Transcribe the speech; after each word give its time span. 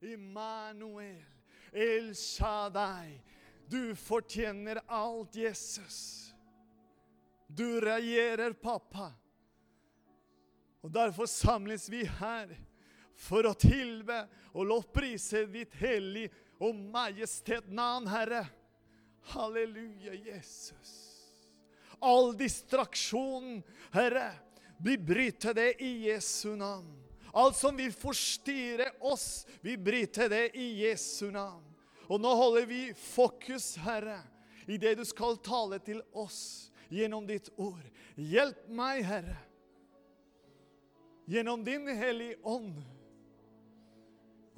Immanuel, 0.00 1.24
El 1.72 2.14
Shaddai. 2.14 3.20
Du 3.68 3.94
fortjener 3.94 4.80
alt, 4.86 5.36
Jesus. 5.36 6.32
Du 7.46 7.80
regjerer, 7.80 8.52
pappa. 8.52 9.12
Og 10.80 10.90
Derfor 10.90 11.26
samles 11.26 11.88
vi 11.88 12.04
her 12.20 12.54
for 13.18 13.48
å 13.48 13.56
tilbe 13.58 14.22
og 14.54 14.68
lovprise 14.70 15.44
ditt 15.50 15.74
hellige 15.80 16.30
og 16.62 16.76
majestet 16.94 17.68
navn, 17.70 18.06
Herre. 18.08 18.44
Halleluja, 19.34 20.14
Jesus. 20.14 20.94
All 22.00 22.32
distraksjon, 22.38 23.58
Herre, 23.92 24.30
vi 24.78 24.94
bryter 24.98 25.54
det 25.54 25.72
i 25.82 25.90
Jesu 26.06 26.54
navn. 26.56 27.07
Alt 27.32 27.56
som 27.58 27.76
vil 27.76 27.92
forstyrre 27.92 28.90
oss, 29.00 29.46
vi 29.60 29.76
bryter 29.76 30.30
det 30.32 30.44
i 30.56 30.70
Jesu 30.84 31.28
navn. 31.30 31.64
Og 32.08 32.20
nå 32.20 32.30
holder 32.34 32.66
vi 32.68 32.82
fokus, 32.96 33.74
Herre, 33.84 34.22
i 34.68 34.78
det 34.80 34.94
du 34.98 35.04
skal 35.04 35.36
tale 35.44 35.80
til 35.84 36.00
oss 36.16 36.70
gjennom 36.88 37.26
ditt 37.28 37.50
ord. 37.60 37.84
Hjelp 38.16 38.68
meg, 38.72 39.02
Herre, 39.04 39.36
gjennom 41.28 41.64
din 41.64 41.88
hellige 41.92 42.38
ånd. 42.48 42.78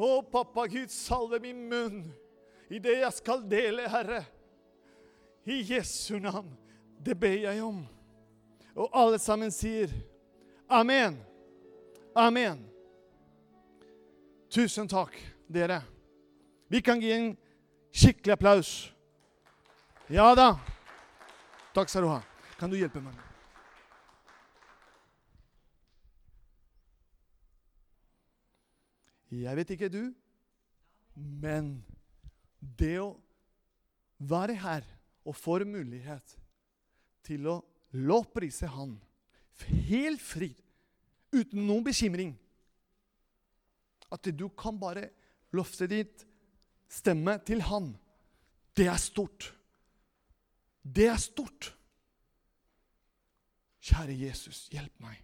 Å, 0.00 0.22
pappa 0.32 0.64
Gud, 0.70 0.88
salve 0.94 1.42
min 1.42 1.66
munn 1.68 2.04
i 2.70 2.78
det 2.78 3.00
jeg 3.00 3.16
skal 3.18 3.42
dele, 3.50 3.88
Herre. 3.90 4.22
I 5.44 5.58
Jesu 5.66 6.20
navn. 6.22 6.52
Det 7.00 7.16
ber 7.18 7.34
jeg 7.42 7.64
om. 7.64 7.82
Og 8.76 8.94
alle 8.94 9.18
sammen 9.18 9.50
sier 9.52 9.90
amen. 10.70 11.18
Amen. 12.14 12.64
Tusen 14.50 14.88
takk, 14.90 15.14
dere. 15.46 15.82
Vi 16.70 16.82
kan 16.82 17.00
gi 17.00 17.12
en 17.14 17.32
skikkelig 17.94 18.34
applaus. 18.34 18.70
Ja 20.10 20.32
da. 20.34 20.56
Takk 21.74 21.90
skal 21.90 22.02
du 22.02 22.10
ha. 22.10 22.20
Kan 22.58 22.70
du 22.70 22.78
hjelpe 22.78 23.02
meg? 23.02 23.14
Jeg 29.30 29.54
vet 29.60 29.70
ikke 29.76 29.90
du, 29.92 30.02
men 31.14 31.76
det 32.58 32.96
å 32.98 33.12
være 34.18 34.56
her 34.58 34.86
og 35.22 35.36
få 35.38 35.60
mulighet 35.62 36.34
til 37.22 37.46
å 37.46 37.60
lovprise 37.94 38.66
Han 38.74 38.98
helt 39.86 40.22
fri, 40.22 40.50
uten 41.32 41.62
noen 41.66 41.84
bekymring 41.86 42.34
At 44.10 44.26
du 44.34 44.48
kan 44.58 44.78
bare 44.80 45.08
løfte 45.54 45.86
ditt 45.90 46.26
stemme 46.90 47.36
til 47.46 47.62
Han, 47.70 47.92
det 48.74 48.88
er 48.90 48.98
stort. 48.98 49.52
Det 50.82 51.06
er 51.06 51.18
stort. 51.22 51.70
Kjære 53.80 54.16
Jesus, 54.26 54.64
hjelp 54.72 54.96
meg. 55.02 55.20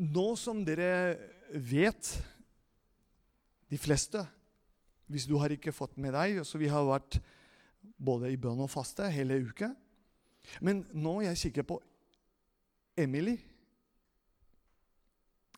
Nå 0.00 0.26
som 0.40 0.62
dere 0.64 1.18
vet, 1.52 2.14
de 3.70 3.78
fleste 3.78 4.22
Hvis 5.10 5.26
du 5.26 5.36
har 5.38 5.52
ikke 5.52 5.74
fått 5.74 5.98
med 6.00 6.14
deg 6.14 6.40
så 6.46 6.58
Vi 6.58 6.70
har 6.70 6.86
vært 6.88 7.20
både 8.00 8.30
i 8.32 8.38
bønn 8.40 8.62
og 8.64 8.70
faste 8.72 9.06
hele 9.12 9.36
uka. 9.44 9.68
Men 10.64 10.82
nå 10.96 11.20
jeg 11.26 11.38
kikker 11.44 11.66
på 11.68 11.76
Emily 12.98 13.36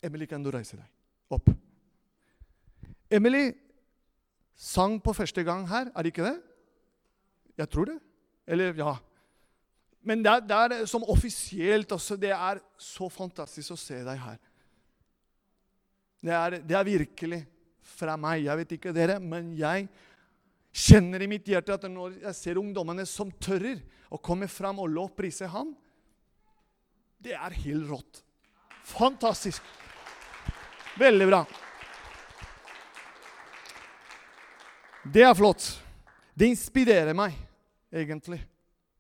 Emily, 0.03 0.27
kan 0.27 0.43
du 0.43 0.51
reise 0.53 0.77
deg 0.77 0.89
opp? 1.33 1.51
Emily 3.13 3.53
sang 4.59 4.99
på 5.03 5.15
første 5.17 5.45
gang 5.47 5.65
her, 5.71 5.91
er 5.93 6.03
det 6.03 6.13
ikke 6.13 6.27
det? 6.27 6.39
Jeg 7.61 7.71
tror 7.71 7.91
det. 7.91 7.99
Eller 8.47 8.75
ja. 8.77 8.95
Men 10.03 10.23
det 10.25 10.33
er, 10.33 10.47
det 10.47 10.57
er 10.83 10.87
som 10.91 11.05
offisielt 11.07 11.93
også. 11.95 12.17
Det 12.19 12.33
er 12.35 12.61
så 12.81 13.09
fantastisk 13.13 13.75
å 13.75 13.79
se 13.79 14.01
deg 14.03 14.19
her. 14.19 14.39
Det 16.23 16.35
er, 16.35 16.57
det 16.63 16.79
er 16.79 16.89
virkelig 16.89 17.43
fra 17.95 18.17
meg. 18.19 18.47
Jeg 18.47 18.63
vet 18.63 18.75
ikke 18.79 18.95
dere, 18.95 19.19
men 19.23 19.53
jeg 19.59 19.87
kjenner 20.73 21.23
i 21.23 21.29
mitt 21.31 21.47
hjerte 21.47 21.77
at 21.77 21.87
når 21.91 22.17
jeg 22.23 22.39
ser 22.39 22.61
ungdommene 22.61 23.05
som 23.09 23.31
tørrer 23.43 23.83
å 24.13 24.21
komme 24.23 24.49
fram 24.51 24.81
og 24.83 24.91
lovprise 24.91 25.49
ham, 25.53 25.75
det 27.23 27.37
er 27.39 27.59
helt 27.63 27.91
rått. 27.91 28.23
Fantastisk. 28.89 29.63
Veldig 30.99 31.27
bra. 31.31 31.41
Det 35.09 35.23
er 35.25 35.35
flott. 35.35 35.65
Det 36.37 36.51
inspirerer 36.53 37.17
meg, 37.17 37.37
egentlig. 37.93 38.43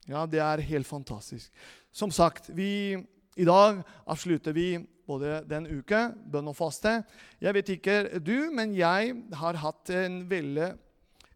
Ja, 0.08 0.24
det 0.26 0.40
er 0.42 0.64
helt 0.66 0.88
fantastisk. 0.88 1.52
Som 1.92 2.10
sagt, 2.10 2.48
vi, 2.56 2.96
i 3.36 3.44
dag 3.44 3.82
avslutter 4.08 4.56
vi 4.56 4.80
både 5.06 5.42
den 5.48 5.68
uke, 5.68 6.00
bønn 6.32 6.48
og 6.48 6.56
faste. 6.56 7.02
Jeg 7.42 7.54
vet 7.58 7.74
ikke 7.76 7.98
du, 8.24 8.48
men 8.56 8.72
jeg 8.74 9.12
har 9.36 9.60
hatt 9.60 9.92
en 9.92 10.22
veldig 10.30 10.72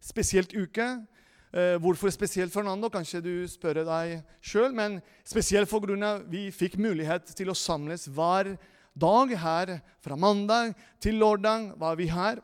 spesielt 0.03 0.55
uke. 0.57 0.87
Eh, 1.53 1.77
hvorfor 1.79 2.09
spesielt, 2.11 2.53
Fernando? 2.53 2.89
Kanskje 2.89 3.21
du 3.23 3.33
spør 3.49 3.83
deg 3.85 4.17
sjøl. 4.41 4.73
Men 4.73 4.99
spesielt 5.25 5.69
pga. 5.69 6.17
vi 6.25 6.49
fikk 6.51 6.77
mulighet 6.81 7.29
til 7.37 7.49
å 7.49 7.55
samles 7.55 8.07
hver 8.09 8.57
dag 8.99 9.33
her. 9.37 9.77
Fra 10.03 10.17
mandag 10.19 10.73
til 11.03 11.19
lørdag 11.21 11.73
var 11.79 11.97
vi 11.99 12.09
her 12.11 12.41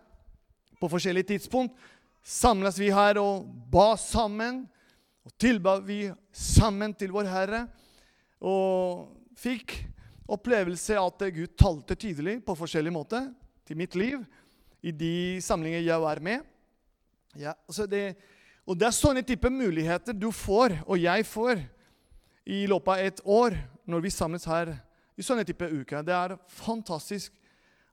på 0.80 0.90
forskjellige 0.92 1.34
tidspunkt. 1.34 1.76
Samles 2.24 2.80
vi 2.80 2.92
her 2.94 3.20
og 3.22 3.48
ba 3.72 3.94
sammen. 4.00 4.64
Og 5.24 5.32
tilba 5.40 5.78
vi 5.80 6.06
sammen 6.36 6.94
til 6.96 7.14
vår 7.16 7.30
Herre. 7.32 7.66
Og 8.44 9.10
fikk 9.40 9.78
opplevelse 10.28 10.98
at 11.00 11.28
Gud 11.36 11.56
talte 11.60 11.96
tydelig 12.00 12.40
på 12.46 12.56
forskjellige 12.56 12.96
måter 12.96 13.30
til 13.68 13.80
mitt 13.80 13.96
liv 13.96 14.24
i 14.84 14.92
de 14.92 15.40
samlinger 15.44 15.84
jeg 15.84 16.02
var 16.02 16.20
med. 16.20 16.44
Ja, 17.40 17.54
det, 17.90 18.16
og 18.68 18.78
det 18.78 18.88
er 18.88 18.96
sånne 18.96 19.24
type 19.26 19.50
muligheter 19.50 20.14
du 20.14 20.30
får, 20.36 20.76
og 20.86 21.00
jeg 21.02 21.26
får, 21.26 21.64
i 22.44 22.66
løpet 22.68 22.92
av 22.92 23.00
et 23.00 23.22
år 23.24 23.54
når 23.88 24.02
vi 24.04 24.10
samles 24.12 24.44
her 24.52 24.74
i 25.16 25.26
sånne 25.26 25.46
type 25.48 25.68
uker. 25.70 26.04
Det 26.06 26.16
er 26.16 26.36
fantastisk 26.50 27.34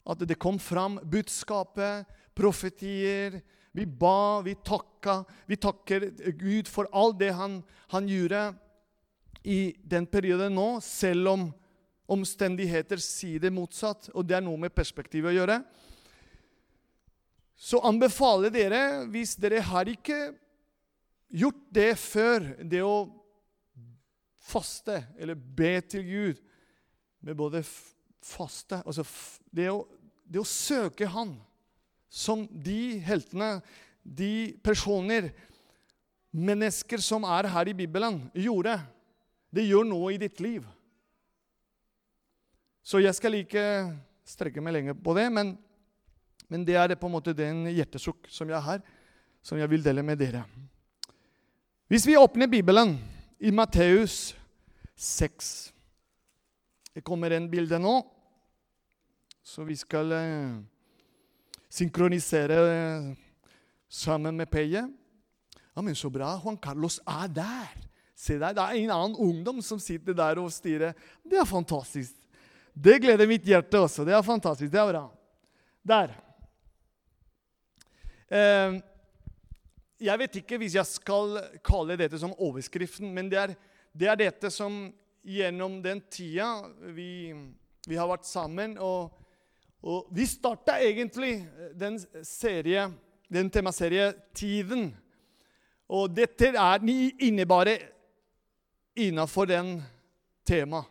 at 0.08 0.22
det 0.24 0.38
kom 0.40 0.58
fram 0.62 0.98
budskapet, 1.04 2.08
profetier. 2.36 3.40
Vi 3.76 3.86
ba, 3.86 4.40
vi 4.42 4.56
takka. 4.64 5.20
Vi 5.46 5.58
takker 5.60 6.08
Gud 6.38 6.70
for 6.70 6.88
alt 6.96 7.20
det 7.20 7.32
han, 7.36 7.60
han 7.92 8.08
gjorde 8.08 8.50
i 9.42 9.72
den 9.84 10.08
perioden 10.10 10.56
nå, 10.56 10.68
selv 10.84 11.34
om 11.34 11.46
omstendigheter 12.10 13.00
sier 13.02 13.42
det 13.42 13.52
motsatt. 13.54 14.10
Og 14.14 14.26
det 14.26 14.40
er 14.40 14.44
noe 14.44 14.58
med 14.60 14.74
perspektivet 14.74 15.32
å 15.32 15.36
gjøre. 15.36 15.60
Så 17.60 17.80
anbefaler 17.84 18.52
dere, 18.52 18.82
hvis 19.12 19.36
dere 19.36 19.60
har 19.62 19.88
ikke 19.92 20.30
gjort 21.30 21.66
det 21.70 21.90
før, 22.00 22.46
det 22.64 22.80
å 22.82 23.04
faste 24.50 24.96
eller 25.20 25.36
be 25.36 25.74
til 25.84 26.06
Gud 26.08 26.40
med 27.20 27.36
både 27.36 27.62
faste 28.20 28.80
altså 28.84 29.04
det 29.52 29.70
å, 29.72 29.84
det 30.24 30.40
å 30.40 30.48
søke 30.48 31.08
Han 31.08 31.34
som 32.10 32.42
de 32.50 32.98
heltene, 33.06 33.60
de 34.02 34.58
personer, 34.66 35.30
mennesker 36.34 36.98
som 37.02 37.22
er 37.22 37.46
her 37.52 37.70
i 37.70 37.74
Bibelen, 37.78 38.24
gjorde. 38.34 38.74
Det 39.54 39.62
gjør 39.62 39.86
noe 39.86 40.10
i 40.14 40.18
ditt 40.18 40.42
liv. 40.42 40.66
Så 42.82 42.98
jeg 42.98 43.14
skal 43.14 43.38
ikke 43.38 43.62
strekke 44.26 44.62
meg 44.62 44.74
lenger 44.74 44.98
på 44.98 45.14
det, 45.14 45.28
men, 45.30 45.54
men 46.50 46.66
det 46.66 46.74
er 46.82 46.96
på 46.98 47.06
en 47.06 47.14
måte 47.14 47.36
den 47.36 47.68
hjertesukk 47.70 48.26
som 48.30 48.50
jeg 48.50 48.62
har, 48.66 48.82
som 49.38 49.58
jeg 49.58 49.70
vil 49.70 49.86
dele 49.86 50.02
med 50.02 50.18
dere. 50.18 50.42
Hvis 51.90 52.10
vi 52.10 52.18
åpner 52.18 52.50
Bibelen 52.50 52.96
i 53.38 53.54
Matteus 53.54 54.32
6 54.98 55.69
Det 56.94 57.04
kommer 57.06 57.30
en 57.30 57.46
bilde 57.50 57.78
nå, 57.78 58.00
så 59.46 59.62
vi 59.66 59.76
skal 59.78 60.10
eh, 60.12 60.56
synkronisere 61.70 62.58
eh, 62.70 63.12
sammen 63.88 64.36
med 64.36 64.50
Peie. 64.50 64.82
Ja, 65.74 65.82
men 65.82 65.94
så 65.94 66.10
bra. 66.10 66.32
Juan 66.42 66.58
Carlos 66.58 66.98
er 67.06 67.30
der. 67.30 67.86
Se 68.20 68.36
der, 68.38 68.52
Det 68.52 68.62
er 68.62 68.82
en 68.82 68.90
annen 68.90 69.16
ungdom 69.16 69.62
som 69.62 69.78
sitter 69.80 70.12
der 70.12 70.42
og 70.42 70.52
styrer. 70.52 70.92
Det 71.24 71.38
er 71.38 71.48
fantastisk. 71.48 72.18
Det 72.74 73.00
gleder 73.00 73.26
mitt 73.26 73.46
hjerte 73.46 73.80
også. 73.80 74.04
Det 74.04 74.14
er 74.14 74.22
fantastisk. 74.22 74.72
Det 74.72 74.80
er 74.80 74.90
bra. 74.90 75.06
Der. 75.86 76.12
Eh, 78.30 78.80
jeg 80.00 80.18
vet 80.18 80.36
ikke 80.42 80.58
hvis 80.60 80.74
jeg 80.74 80.86
skal 80.86 81.38
kalle 81.64 81.96
dette 81.98 82.18
som 82.18 82.34
overskriften, 82.36 83.10
men 83.14 83.30
det 83.30 83.38
er, 83.38 83.54
det 83.92 84.08
er 84.08 84.20
dette 84.20 84.50
som 84.52 84.88
gjennom 85.24 85.82
den 85.82 86.00
tida 86.10 86.62
vi, 86.94 87.34
vi 87.88 87.98
har 87.98 88.08
vært 88.10 88.28
sammen 88.28 88.78
og, 88.78 89.16
Og 89.82 90.10
vi 90.12 90.26
starta 90.28 90.74
egentlig 90.76 91.38
den 91.72 91.94
serie, 92.22 92.90
den 93.32 93.48
temaserie 93.50 94.12
Tiden. 94.36 94.90
Og 95.88 96.10
dette 96.12 96.50
er 96.52 96.84
innebærer 97.18 97.86
innafor 98.96 99.48
den 99.48 99.78
temaet. 100.44 100.84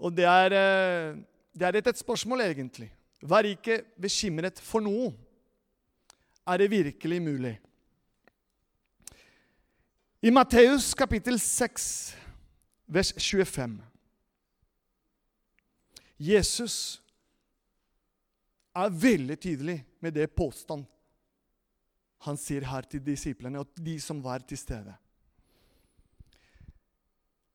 Og 0.00 0.16
det 0.16 0.24
er, 0.24 0.52
eh, 0.52 1.16
det 1.54 1.62
er 1.62 1.76
et 1.76 1.98
spørsmål, 1.98 2.40
egentlig. 2.40 2.90
Vær 3.22 3.44
ikke 3.44 3.82
bekymret 4.00 4.58
for 4.58 4.80
noe. 4.80 5.12
Er 6.46 6.56
det 6.56 6.70
virkelig 6.70 7.22
mulig? 7.22 7.58
I 10.22 10.30
Matteus 10.30 10.94
kapittel 10.94 11.38
6, 11.38 12.16
vers 12.86 13.12
25 13.16 13.78
Jesus 16.22 16.76
er 18.72 18.94
veldig 18.94 19.36
tydelig 19.40 19.78
med 20.00 20.14
det 20.14 20.30
påstand 20.36 20.86
han 22.22 22.38
sier 22.38 22.64
her 22.68 22.86
til 22.86 23.02
disiplene 23.02 23.62
og 23.62 23.70
de 23.82 23.96
som 24.00 24.20
var 24.22 24.44
til 24.46 24.58
stede. 24.60 24.94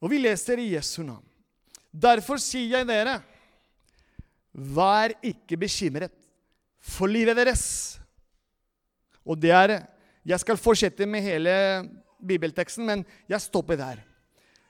Og 0.03 0.11
vi 0.11 0.19
leser 0.19 0.59
i 0.59 0.73
Jesu 0.73 1.01
navn. 1.05 1.23
Derfor 1.87 2.37
sier 2.41 2.81
jeg 2.81 2.87
dere, 2.89 3.21
vær 4.51 5.15
ikke 5.25 5.57
bekymret 5.57 6.13
for 6.83 7.09
livet 7.09 7.37
deres. 7.39 7.63
Og 9.25 9.39
det 9.39 9.53
er 9.55 9.79
Jeg 10.27 10.39
skal 10.39 10.57
fortsette 10.59 11.05
med 11.07 11.21
hele 11.23 11.51
bibelteksten, 12.19 12.85
men 12.85 13.05
jeg 13.29 13.41
stopper 13.41 13.77
der. 13.79 14.01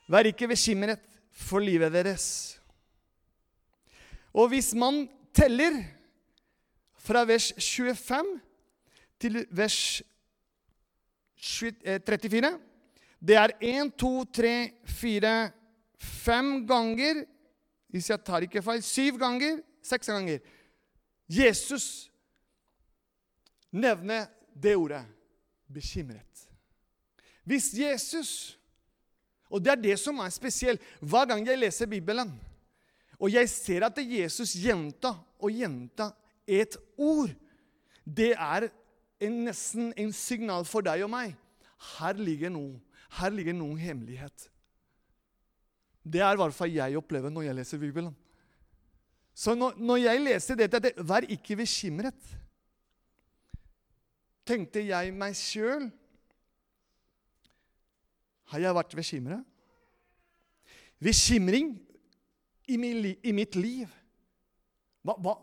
Vær 0.08 0.30
ikke 0.30 0.48
bekymret 0.48 1.04
for 1.32 1.60
livet 1.60 1.92
deres. 1.94 2.58
Og 4.34 4.50
hvis 4.52 4.74
man 4.78 5.08
teller 5.36 5.84
fra 6.98 7.24
vers 7.28 7.52
25 7.58 8.40
til 9.20 9.46
vers 9.52 10.02
34 11.38 12.48
eh, 12.48 12.60
Det 13.28 13.36
er 13.36 13.50
1, 13.62 13.94
2, 13.98 14.24
3, 14.24 14.72
4, 14.86 15.52
5 15.98 16.68
ganger 16.68 17.24
Hvis 17.88 18.10
jeg 18.10 18.20
tar 18.26 18.44
ikke 18.46 18.62
feil 18.62 18.84
syv 18.84 19.18
ganger, 19.18 19.62
seks 19.82 20.08
ganger. 20.08 20.40
Jesus 21.30 22.12
nevner 23.72 24.28
det 24.54 24.76
ordet 24.76 25.06
bekymret. 25.74 26.50
Hvis 27.44 27.74
Jesus 27.74 28.60
Og 29.50 29.64
det 29.64 29.72
er 29.72 29.82
det 29.82 29.98
som 30.00 30.20
er 30.20 30.32
spesielt. 30.34 30.82
Hver 31.00 31.28
gang 31.30 31.46
jeg 31.48 31.60
leser 31.60 31.90
Bibelen, 31.90 32.34
og 33.18 33.32
jeg 33.34 33.50
ser 33.50 33.88
at 33.88 33.98
Jesus 33.98 34.54
gjenta 34.60 35.16
og 35.40 35.54
gjenta 35.54 36.12
et 36.48 36.78
ord, 36.98 37.32
det 38.06 38.34
er 38.34 38.70
en, 39.20 39.40
nesten 39.48 39.90
en 39.98 40.14
signal 40.14 40.68
for 40.68 40.86
deg 40.86 41.04
og 41.06 41.12
meg. 41.12 41.34
Her 41.98 42.20
ligger 42.20 42.54
noe. 42.54 42.78
Her 43.18 43.34
ligger 43.34 43.56
noen 43.56 43.80
hemmelighet. 43.80 44.48
Det 46.08 46.22
er 46.24 46.36
i 46.36 46.40
hvert 46.40 46.56
fall 46.56 46.72
jeg 46.72 47.00
opplever 47.00 47.34
når 47.34 47.50
jeg 47.50 47.58
leser 47.58 47.82
Bibelen. 47.82 48.14
Så 49.38 49.54
når, 49.56 49.76
når 49.78 50.02
jeg 50.02 50.22
leser 50.24 50.58
dette, 50.58 50.80
det, 50.82 50.94
vær 50.98 51.28
ikke 51.30 51.60
bekymret. 51.60 52.30
Tenkte 54.48 54.82
jeg 54.88 55.12
meg 55.14 55.36
sjøl 55.38 55.90
Har 58.52 58.64
jeg 58.64 58.76
vært 58.78 58.96
bekymret? 58.96 59.44
Bekymring 61.04 61.76
i, 62.68 62.76
i, 62.76 63.34
mitt 63.36 63.56
liv. 63.56 63.92
Hva, 65.06 65.18
hva, 65.22 65.36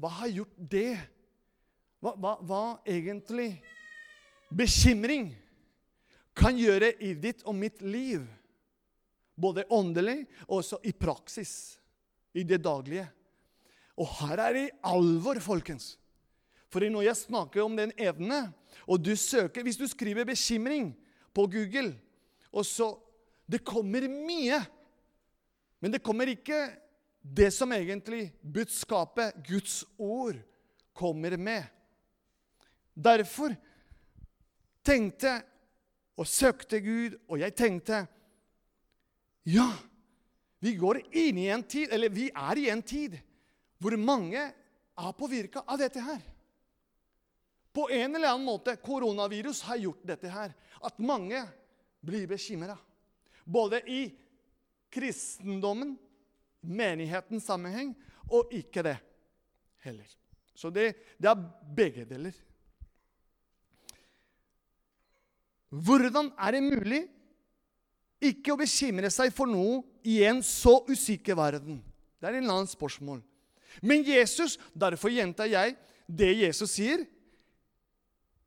hva 0.00 0.12
har 0.22 0.30
gjort 0.32 0.54
det? 0.70 0.96
hva, 2.02 2.12
hva, 2.18 2.34
hva 2.42 2.62
egentlig 2.88 3.54
bekymring 4.52 5.30
kan 6.36 6.56
gjøre 6.58 6.92
i 7.04 7.12
ditt 7.14 7.44
og 7.46 7.56
mitt 7.56 7.82
liv. 7.84 8.24
Både 9.38 9.64
åndelig 9.72 10.24
og 10.48 10.58
også 10.60 10.80
i 10.86 10.92
praksis, 10.92 11.78
i 12.36 12.44
det 12.44 12.60
daglige. 12.64 13.06
Og 14.00 14.08
her 14.20 14.40
er 14.48 14.56
det 14.56 14.68
alvor, 14.88 15.40
folkens. 15.40 15.94
For 16.72 16.84
når 16.88 17.06
jeg 17.06 17.20
snakker 17.20 17.62
om 17.64 17.76
den 17.76 17.92
evne, 18.00 18.46
og 18.88 19.02
du 19.04 19.12
søker 19.16 19.62
Hvis 19.62 19.76
du 19.76 19.86
skriver 19.86 20.24
'bekymring' 20.24 20.94
på 21.34 21.46
Google, 21.46 21.98
og 22.52 22.66
så 22.66 22.94
Det 23.52 23.58
kommer 23.66 24.06
mye. 24.08 24.60
Men 25.82 25.92
det 25.92 25.98
kommer 26.00 26.30
ikke 26.30 26.70
det 27.20 27.50
som 27.52 27.72
egentlig 27.74 28.30
budskapet, 28.40 29.34
Guds 29.44 29.82
ord, 29.98 30.38
kommer 30.94 31.36
med. 31.36 31.66
Derfor 32.94 33.52
tenkte 34.86 35.34
og 36.16 36.26
søkte 36.26 36.80
Gud, 36.80 37.18
og 37.28 37.42
jeg 37.42 37.54
tenkte 37.58 38.06
Ja, 39.44 39.68
vi 40.62 40.76
går 40.78 41.00
inn 41.10 41.40
i 41.42 41.48
en 41.50 41.64
tid, 41.66 41.90
eller 41.90 42.12
vi 42.14 42.28
er 42.30 42.58
i 42.62 42.68
en 42.70 42.82
tid 42.82 43.18
hvor 43.82 43.96
mange 43.98 44.38
er 44.38 45.16
påvirka 45.18 45.64
av 45.66 45.80
dette 45.80 45.98
her. 45.98 46.20
På 47.74 47.88
en 47.90 48.14
eller 48.14 48.30
annen 48.30 48.46
måte 48.46 48.76
koronavirus 48.78 49.64
har 49.66 49.80
gjort 49.82 50.04
dette 50.06 50.30
her. 50.30 50.52
At 50.78 51.00
mange 51.02 51.40
blir 52.02 52.26
bekymra. 52.30 52.76
Både 53.44 53.80
i 53.86 54.04
kristendommen, 54.92 55.96
menighetens 56.62 57.46
sammenheng, 57.48 57.94
og 58.30 58.52
ikke 58.54 58.84
det 58.86 58.96
heller. 59.84 60.08
Så 60.54 60.70
det, 60.70 60.92
det 61.18 61.30
er 61.30 61.44
begge 61.76 62.04
deler. 62.08 62.34
Hvordan 65.72 66.28
er 66.36 66.52
det 66.52 66.62
mulig 66.66 67.00
ikke 68.22 68.52
å 68.52 68.60
bekymre 68.60 69.08
seg 69.10 69.32
for 69.34 69.48
noe 69.48 69.80
i 70.04 70.20
en 70.28 70.42
så 70.44 70.76
usikker 70.88 71.38
verden? 71.38 71.80
Det 72.20 72.28
er 72.28 72.38
en 72.38 72.50
annen 72.50 72.68
spørsmål. 72.70 73.22
Men 73.80 74.04
Jesus, 74.04 74.58
derfor 74.76 75.10
gjentar 75.10 75.48
jeg 75.48 75.74
det 76.06 76.28
Jesus 76.42 76.76
sier. 76.76 77.06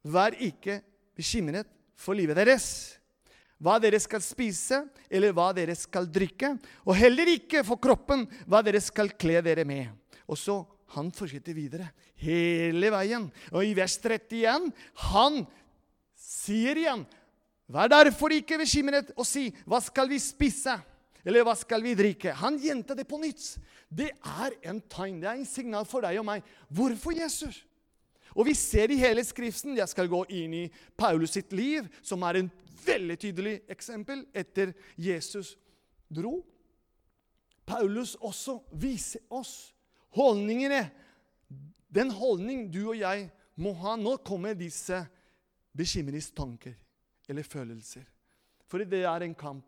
Vær 0.06 0.38
ikke 0.38 0.78
bekymret 1.18 1.68
for 1.98 2.13
livet 2.13 2.38
deres, 2.38 2.68
hva 3.62 3.78
dere 3.80 4.00
skal 4.04 4.24
spise, 4.24 4.81
eller 5.10 5.34
hva 5.36 5.52
dere 5.56 5.75
skal 5.78 6.07
drikke, 6.12 6.56
og 6.84 6.98
heller 7.00 7.30
ikke 7.36 7.63
for 7.68 7.80
kroppen, 7.81 8.25
hva 8.48 8.62
dere 8.66 8.81
skal 8.84 9.13
kle 9.16 9.40
dere 9.46 9.63
med. 9.68 9.92
Og 10.28 10.40
så 10.40 10.60
han 10.96 11.12
fortsetter 11.13 11.56
videre 11.56 11.90
hele 12.22 12.92
veien. 12.94 13.30
Og 13.54 13.66
i 13.66 13.75
vers 13.77 13.98
31 14.01 14.72
han 15.12 15.46
sier 16.15 16.82
igjen 16.82 17.06
Vær 17.65 17.89
derfor 17.89 18.29
ikke 18.29 18.60
bekymret 18.62 19.08
og 19.18 19.25
si 19.25 19.50
'Hva 19.65 19.82
skal 19.82 20.10
vi 20.10 20.20
spise?' 20.22 20.77
Eller 21.25 21.41
'Hva 21.41 21.56
skal 21.58 21.82
vi 21.82 21.96
drikke?' 21.96 22.34
Han 22.34 22.60
gjentar 22.60 22.94
det 22.96 23.08
på 23.08 23.18
nytt. 23.18 23.58
Det 23.89 24.12
er 24.22 24.51
en 24.70 24.82
tegn, 24.82 25.20
det 25.20 25.29
er 25.29 25.34
en 25.34 25.46
signal 25.46 25.86
for 25.86 26.01
deg 26.01 26.20
og 26.20 26.25
meg. 26.25 26.44
Hvorfor 26.70 27.12
Jesus? 27.18 27.65
Og 28.36 28.46
vi 28.46 28.53
ser 28.53 28.91
i 28.91 29.00
hele 29.00 29.24
Skriften 29.24 29.77
Jeg 29.77 29.88
skal 29.89 30.08
gå 30.08 30.25
inn 30.29 30.53
i 30.53 30.72
Paulus 30.98 31.32
sitt 31.32 31.51
liv, 31.53 31.88
som 32.03 32.22
er 32.22 32.36
en 32.36 32.51
veldig 32.86 33.18
tydelig 33.22 33.56
eksempel 33.72 34.25
etter 34.34 34.74
Jesus 34.98 35.56
dro. 36.10 36.39
Paulus 37.65 38.15
også 38.22 38.60
viser 38.77 39.24
oss 39.34 39.74
holdningene. 40.15 40.84
Den 41.89 42.12
holdning 42.13 42.68
du 42.72 42.84
og 42.92 42.98
jeg 43.00 43.30
må 43.62 43.74
ha. 43.82 43.96
Nå 43.98 44.18
kommer 44.25 44.58
disse 44.58 45.01
bekymringstanker 45.75 46.75
eller 47.30 47.48
følelser. 47.48 48.06
For 48.70 48.84
det 48.84 49.04
er 49.06 49.25
en 49.25 49.36
kamp. 49.38 49.65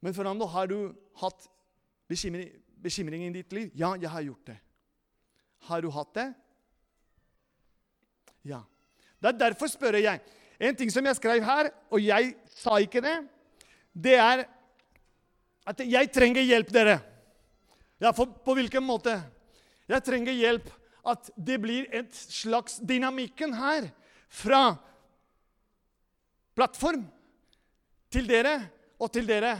Men 0.00 0.14
Fernando, 0.16 0.46
har 0.48 0.68
du 0.70 0.92
hatt 1.20 1.48
bekymring, 2.08 2.48
bekymring 2.80 3.26
i 3.26 3.32
ditt 3.34 3.52
liv? 3.52 3.72
Ja, 3.76 3.92
jeg 4.00 4.08
har 4.08 4.24
gjort 4.24 4.46
det. 4.48 4.58
Har 5.68 5.82
du 5.84 5.90
hatt 5.92 6.14
det? 6.16 6.28
Ja. 8.48 8.62
Det 9.20 9.34
er 9.34 9.40
Derfor 9.42 9.68
spør 9.68 10.00
jeg. 10.00 10.22
En 10.60 10.76
ting 10.76 10.90
som 10.92 11.06
jeg 11.06 11.16
skrev 11.16 11.44
her, 11.44 11.70
og 11.88 12.02
jeg 12.04 12.34
sa 12.52 12.76
ikke 12.82 13.00
det, 13.04 13.16
det 13.96 14.16
er 14.20 14.44
at 15.70 15.80
jeg 15.84 16.10
trenger 16.12 16.44
hjelp, 16.44 16.72
dere. 16.74 16.98
Ja, 18.00 18.12
for, 18.16 18.26
På 18.44 18.56
hvilken 18.56 18.84
måte? 18.84 19.16
Jeg 19.88 20.04
trenger 20.06 20.36
hjelp. 20.36 20.68
At 21.00 21.30
det 21.36 21.56
blir 21.62 21.86
et 21.96 22.12
slags 22.12 22.76
dynamikken 22.84 23.54
her 23.56 23.86
fra 24.28 24.74
plattform 26.52 27.06
til 28.12 28.28
dere 28.28 28.52
og 29.00 29.08
til 29.14 29.24
dere 29.28 29.54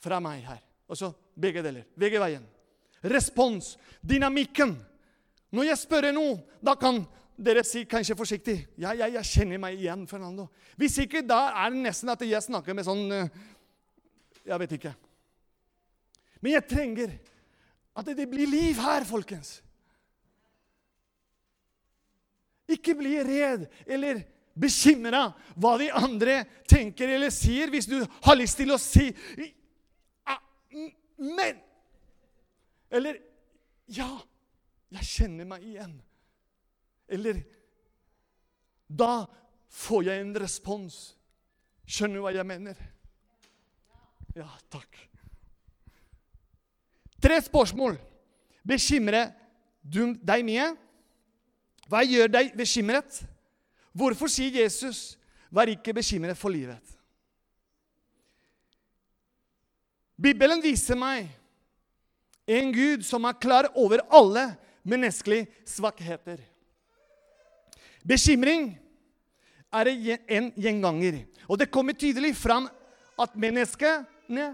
fra 0.00 0.20
meg 0.22 0.44
her. 0.46 0.60
Altså 0.86 1.10
begge 1.34 1.64
deler. 1.64 1.88
Begge 1.98 2.22
veien. 2.22 2.46
Respons. 3.02 3.74
Dynamikken. 4.00 4.76
Når 5.50 5.72
jeg 5.72 5.80
spør 5.82 6.10
noe, 6.14 6.38
da 6.62 6.76
kan 6.78 7.02
dere 7.40 7.62
sier 7.64 7.88
kanskje 7.88 8.16
forsiktig 8.18 8.56
ja, 8.80 8.92
ja, 8.92 9.08
jeg 9.16 9.28
kjenner 9.30 9.60
meg 9.62 9.78
igjen. 9.78 10.06
Fernando. 10.10 10.48
Hvis 10.80 10.98
ikke, 11.04 11.22
da 11.26 11.48
er 11.64 11.72
det 11.72 11.84
nesten 11.86 12.12
at 12.12 12.24
jeg 12.26 12.44
snakker 12.44 12.76
med 12.76 12.86
sånn 12.86 13.06
eh, 13.16 13.32
Jeg 14.44 14.60
vet 14.62 14.76
ikke. 14.76 14.94
Men 16.40 16.56
jeg 16.56 16.68
trenger 16.68 17.16
at 18.00 18.08
det 18.16 18.28
blir 18.30 18.48
liv 18.48 18.78
her, 18.80 19.04
folkens. 19.04 19.58
Ikke 22.70 22.94
bli 22.96 23.16
redd 23.26 23.66
eller 23.84 24.22
bekymra 24.60 25.30
hva 25.58 25.74
de 25.80 25.88
andre 25.94 26.42
tenker 26.68 27.10
eller 27.16 27.32
sier, 27.34 27.70
hvis 27.72 27.88
du 27.90 27.98
har 28.24 28.38
lyst 28.38 28.60
til 28.60 28.72
å 28.74 28.78
si 28.80 29.10
Men 31.20 31.58
Eller 32.90 33.18
Ja, 33.90 34.08
jeg 34.94 35.06
kjenner 35.06 35.48
meg 35.50 35.64
igjen. 35.66 35.96
Eller 37.10 37.42
Da 38.88 39.26
får 39.70 40.08
jeg 40.08 40.22
en 40.22 40.34
respons. 40.42 40.96
Skjønner 41.86 42.18
du 42.18 42.24
hva 42.24 42.32
jeg 42.34 42.46
mener? 42.46 42.78
Ja, 44.34 44.48
takk. 44.70 44.98
Tre 47.22 47.36
spørsmål. 47.44 47.98
Bekymrer 48.66 49.32
du 49.82 50.14
deg 50.14 50.44
mye? 50.46 50.70
Hva 51.90 52.02
gjør 52.06 52.30
deg 52.30 52.54
bekymret? 52.58 53.22
Hvorfor 53.92 54.30
sier 54.30 54.62
Jesus 54.62 55.18
'vær 55.50 55.66
ikke 55.66 55.94
bekymret 55.94 56.38
for 56.38 56.50
livet'? 56.50 56.96
Bibelen 60.20 60.62
viser 60.62 60.94
meg 60.94 61.30
en 62.46 62.72
Gud 62.72 63.02
som 63.02 63.24
er 63.24 63.38
klar 63.40 63.70
over 63.74 64.02
alle 64.10 64.56
menneskelige 64.84 65.48
svakheter. 65.64 66.38
Bekymring 68.06 68.72
er 69.72 69.90
en 69.92 70.50
gjenganger, 70.56 71.22
og 71.46 71.58
det 71.60 71.70
kommer 71.70 71.94
tydelig 71.94 72.32
fram 72.38 72.66
at 73.20 73.36
menneskene 73.36 74.48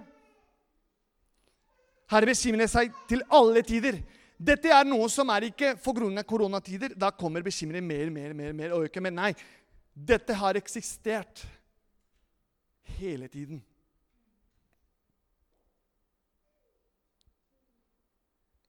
har 2.11 2.27
bekymret 2.27 2.71
seg 2.71 2.95
til 3.11 3.23
alle 3.35 3.63
tider. 3.67 3.99
Dette 4.37 4.71
er 4.73 4.85
noe 4.85 5.07
som 5.11 5.31
er 5.33 5.49
ikke 5.49 5.75
for 5.81 5.97
grunn 5.97 6.19
av 6.21 6.27
koronatider. 6.29 6.93
Da 6.99 7.11
kommer 7.15 7.45
bekymring 7.45 7.87
mer, 7.87 8.11
mer, 8.13 8.35
mer, 8.37 8.53
mer 8.53 8.75
og 8.77 8.85
øker. 8.87 9.03
Men 9.03 9.17
nei, 9.17 9.31
dette 9.97 10.37
har 10.37 10.59
eksistert 10.61 11.47
hele 12.99 13.31
tiden. 13.33 13.63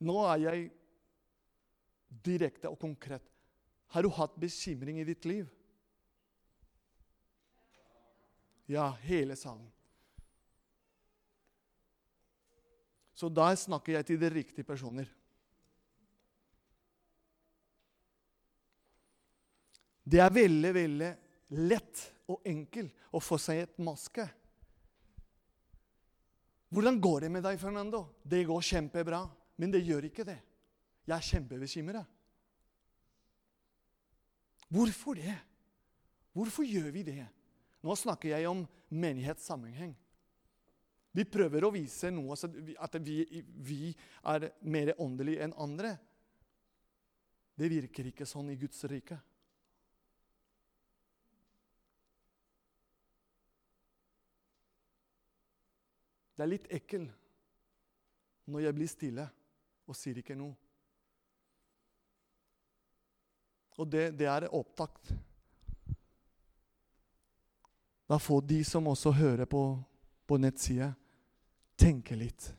Nå 0.08 0.18
er 0.30 0.44
jeg 0.46 0.68
direkte 2.24 2.70
og 2.70 2.80
konkret. 2.80 3.26
Har 3.98 4.06
du 4.06 4.12
hatt 4.14 4.36
bekymring 4.38 5.00
i 5.02 5.04
ditt 5.08 5.26
liv? 5.26 5.48
Ja, 8.70 8.92
hele 9.02 9.34
salen. 9.36 9.72
Så 13.18 13.26
da 13.34 13.48
snakker 13.58 13.96
jeg 13.96 14.06
til 14.06 14.20
de 14.22 14.30
riktige 14.30 14.68
personer. 14.68 15.10
Det 20.06 20.22
er 20.22 20.36
veldig, 20.36 20.74
veldig 20.78 21.10
lett 21.66 22.04
og 22.30 22.46
enkelt 22.46 23.10
å 23.10 23.24
få 23.24 23.40
seg 23.42 23.64
et 23.64 23.82
maske. 23.82 24.28
Hvordan 26.70 27.02
går 27.02 27.26
det 27.26 27.32
med 27.34 27.48
deg, 27.50 27.58
Fernando? 27.58 28.04
Det 28.22 28.44
går 28.46 28.70
kjempebra. 28.70 29.24
Men 29.58 29.74
det 29.74 29.82
gjør 29.90 30.06
ikke 30.12 30.28
det. 30.30 30.38
Jeg 31.10 31.18
er 31.18 31.28
kjempebekymret. 31.32 32.14
Hvorfor 34.68 35.16
det? 35.16 35.38
Hvorfor 36.36 36.68
gjør 36.68 36.92
vi 36.92 37.04
det? 37.08 37.24
Nå 37.84 37.96
snakker 37.96 38.34
jeg 38.34 38.50
om 38.50 38.66
menighetssammenheng. 38.90 39.96
Vi 41.18 41.24
prøver 41.26 41.66
å 41.66 41.72
vise 41.74 42.12
noe, 42.14 42.36
at 42.36 42.98
vi, 43.02 43.24
vi 43.42 43.94
er 44.28 44.52
mer 44.62 44.94
åndelige 45.02 45.48
enn 45.48 45.56
andre. 45.58 45.96
Det 47.58 47.72
virker 47.72 48.12
ikke 48.12 48.28
sånn 48.30 48.52
i 48.54 48.60
Guds 48.60 48.84
rike. 48.92 49.18
Det 56.38 56.46
er 56.46 56.52
litt 56.52 56.70
ekkel 56.70 57.08
når 58.54 58.68
jeg 58.68 58.78
blir 58.78 58.90
stille 58.92 59.24
og 59.90 59.98
sier 59.98 60.20
ikke 60.22 60.38
noe. 60.38 60.54
Og 63.78 63.88
det, 63.90 64.12
det 64.18 64.28
er 64.30 64.50
opptakt. 64.54 65.14
Da 68.08 68.20
får 68.20 68.46
de 68.50 68.62
som 68.66 68.88
også 68.88 69.12
hører 69.12 69.46
på, 69.50 69.64
på 70.28 70.38
nettsida, 70.40 70.94
tenke 71.78 72.16
litt. 72.18 72.54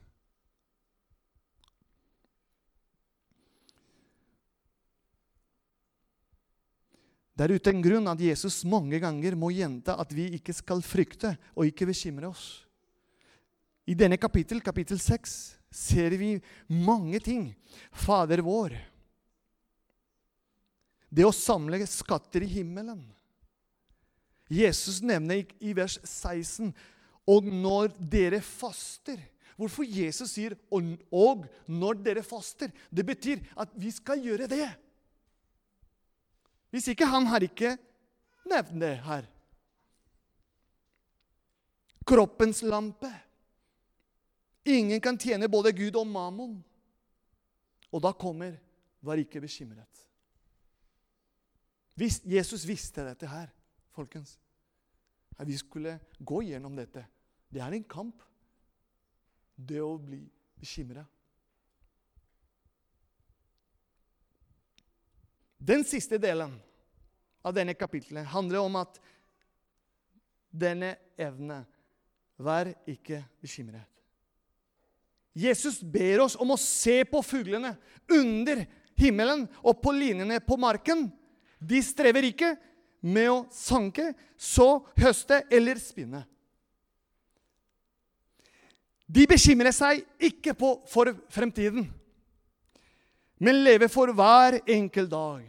Det 7.39 7.47
er 7.47 7.55
uten 7.55 7.79
grunn 7.83 8.11
at 8.11 8.19
Jesus 8.19 8.65
mange 8.67 8.99
ganger 8.99 9.37
må 9.39 9.53
gjenta 9.55 9.95
at 10.03 10.11
vi 10.11 10.27
ikke 10.35 10.55
skal 10.57 10.83
frykte 10.83 11.37
og 11.55 11.69
ikke 11.69 11.87
bekymre 11.87 12.33
oss. 12.33 12.65
I 13.87 13.95
denne 13.95 14.19
kapittel, 14.21 14.59
kapittel 14.61 14.99
6, 15.01 15.37
ser 15.71 16.17
vi 16.19 16.35
mange 16.67 17.21
ting. 17.23 17.53
Fader 17.95 18.43
vår. 18.45 18.75
Det 21.09 21.25
å 21.25 21.33
samle 21.33 21.81
skatter 21.89 22.45
i 22.45 22.53
himmelen. 22.59 23.01
Jesus 24.49 25.01
nevner 25.05 25.45
i 25.61 25.75
vers 25.77 25.99
16 26.05 26.73
og 27.29 27.49
når 27.53 27.93
dere 28.01 28.41
faster. 28.45 29.21
Hvorfor 29.59 29.85
Jesus 29.85 30.31
sier 30.31 30.55
'og 30.71 31.49
når 31.67 32.03
dere 32.03 32.23
faster'? 32.23 32.73
Det 32.95 33.05
betyr 33.05 33.43
at 33.57 33.69
vi 33.75 33.91
skal 33.91 34.23
gjøre 34.23 34.47
det. 34.47 34.69
Hvis 36.71 36.89
ikke 36.89 37.07
han 37.07 37.27
har 37.27 37.41
ikke 37.41 37.77
nevnt 38.47 38.81
det 38.81 38.97
her. 39.03 39.27
Kroppens 42.07 42.63
lampe. 42.63 43.11
Ingen 44.65 45.01
kan 45.01 45.19
tjene 45.19 45.49
både 45.49 45.73
Gud 45.73 45.97
og 45.97 46.07
mammon. 46.07 46.65
Og 47.93 48.03
da 48.03 48.13
kommer 48.13 48.57
'vær 49.03 49.19
ikke 49.19 49.41
bekymret'. 49.41 50.08
Jesus 51.99 52.65
visste 52.69 53.05
dette 53.07 53.27
her, 53.27 53.51
folkens. 53.95 54.37
At 55.39 55.49
vi 55.49 55.57
skulle 55.59 55.99
gå 56.19 56.43
gjennom 56.47 56.77
dette. 56.77 57.05
Det 57.49 57.63
er 57.65 57.75
en 57.75 57.87
kamp, 57.89 58.23
det 59.57 59.81
å 59.83 59.97
bli 59.99 60.21
bekymra. 60.59 61.05
Den 65.59 65.83
siste 65.85 66.21
delen 66.23 66.55
av 67.43 67.55
denne 67.57 67.75
kapitlet 67.75 68.29
handler 68.31 68.63
om 68.63 68.79
at 68.79 69.01
denne 70.55 70.95
evne 71.19 71.65
Vær 72.39 72.71
ikke 72.87 73.19
bekymret. 73.43 73.83
Jesus 75.35 75.81
ber 75.83 76.23
oss 76.23 76.37
om 76.39 76.53
å 76.55 76.59
se 76.59 77.01
på 77.07 77.19
fuglene 77.27 77.73
under 78.15 78.63
himmelen 78.99 79.45
og 79.59 79.81
på 79.83 79.91
linjene 79.95 80.39
på 80.43 80.59
marken. 80.59 81.09
De 81.59 81.81
strever 81.83 82.29
ikke 82.31 82.55
med 83.03 83.31
å 83.31 83.39
sanke, 83.55 84.13
så 84.39 84.79
høste 84.99 85.43
eller 85.51 85.79
spinne. 85.83 86.25
De 89.09 89.25
bekymrer 89.29 89.73
seg 89.73 90.03
ikke 90.21 90.53
for 90.59 91.15
fremtiden, 91.33 91.87
men 93.41 93.63
lever 93.65 93.89
for 93.89 94.13
hver 94.13 94.59
enkel 94.69 95.09
dag. 95.09 95.47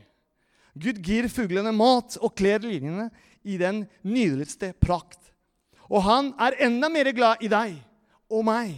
Gud 0.80 1.02
gir 1.04 1.28
fuglene 1.32 1.74
mat 1.76 2.16
og 2.22 2.36
kler 2.40 2.62
linjene 2.64 3.10
i 3.44 3.58
den 3.60 3.84
nydeligste 4.06 4.72
prakt. 4.80 5.20
Og 5.90 6.06
han 6.06 6.32
er 6.40 6.60
enda 6.70 6.88
mer 6.94 7.10
glad 7.18 7.44
i 7.44 7.50
deg 7.52 7.76
og 8.30 8.46
meg 8.48 8.78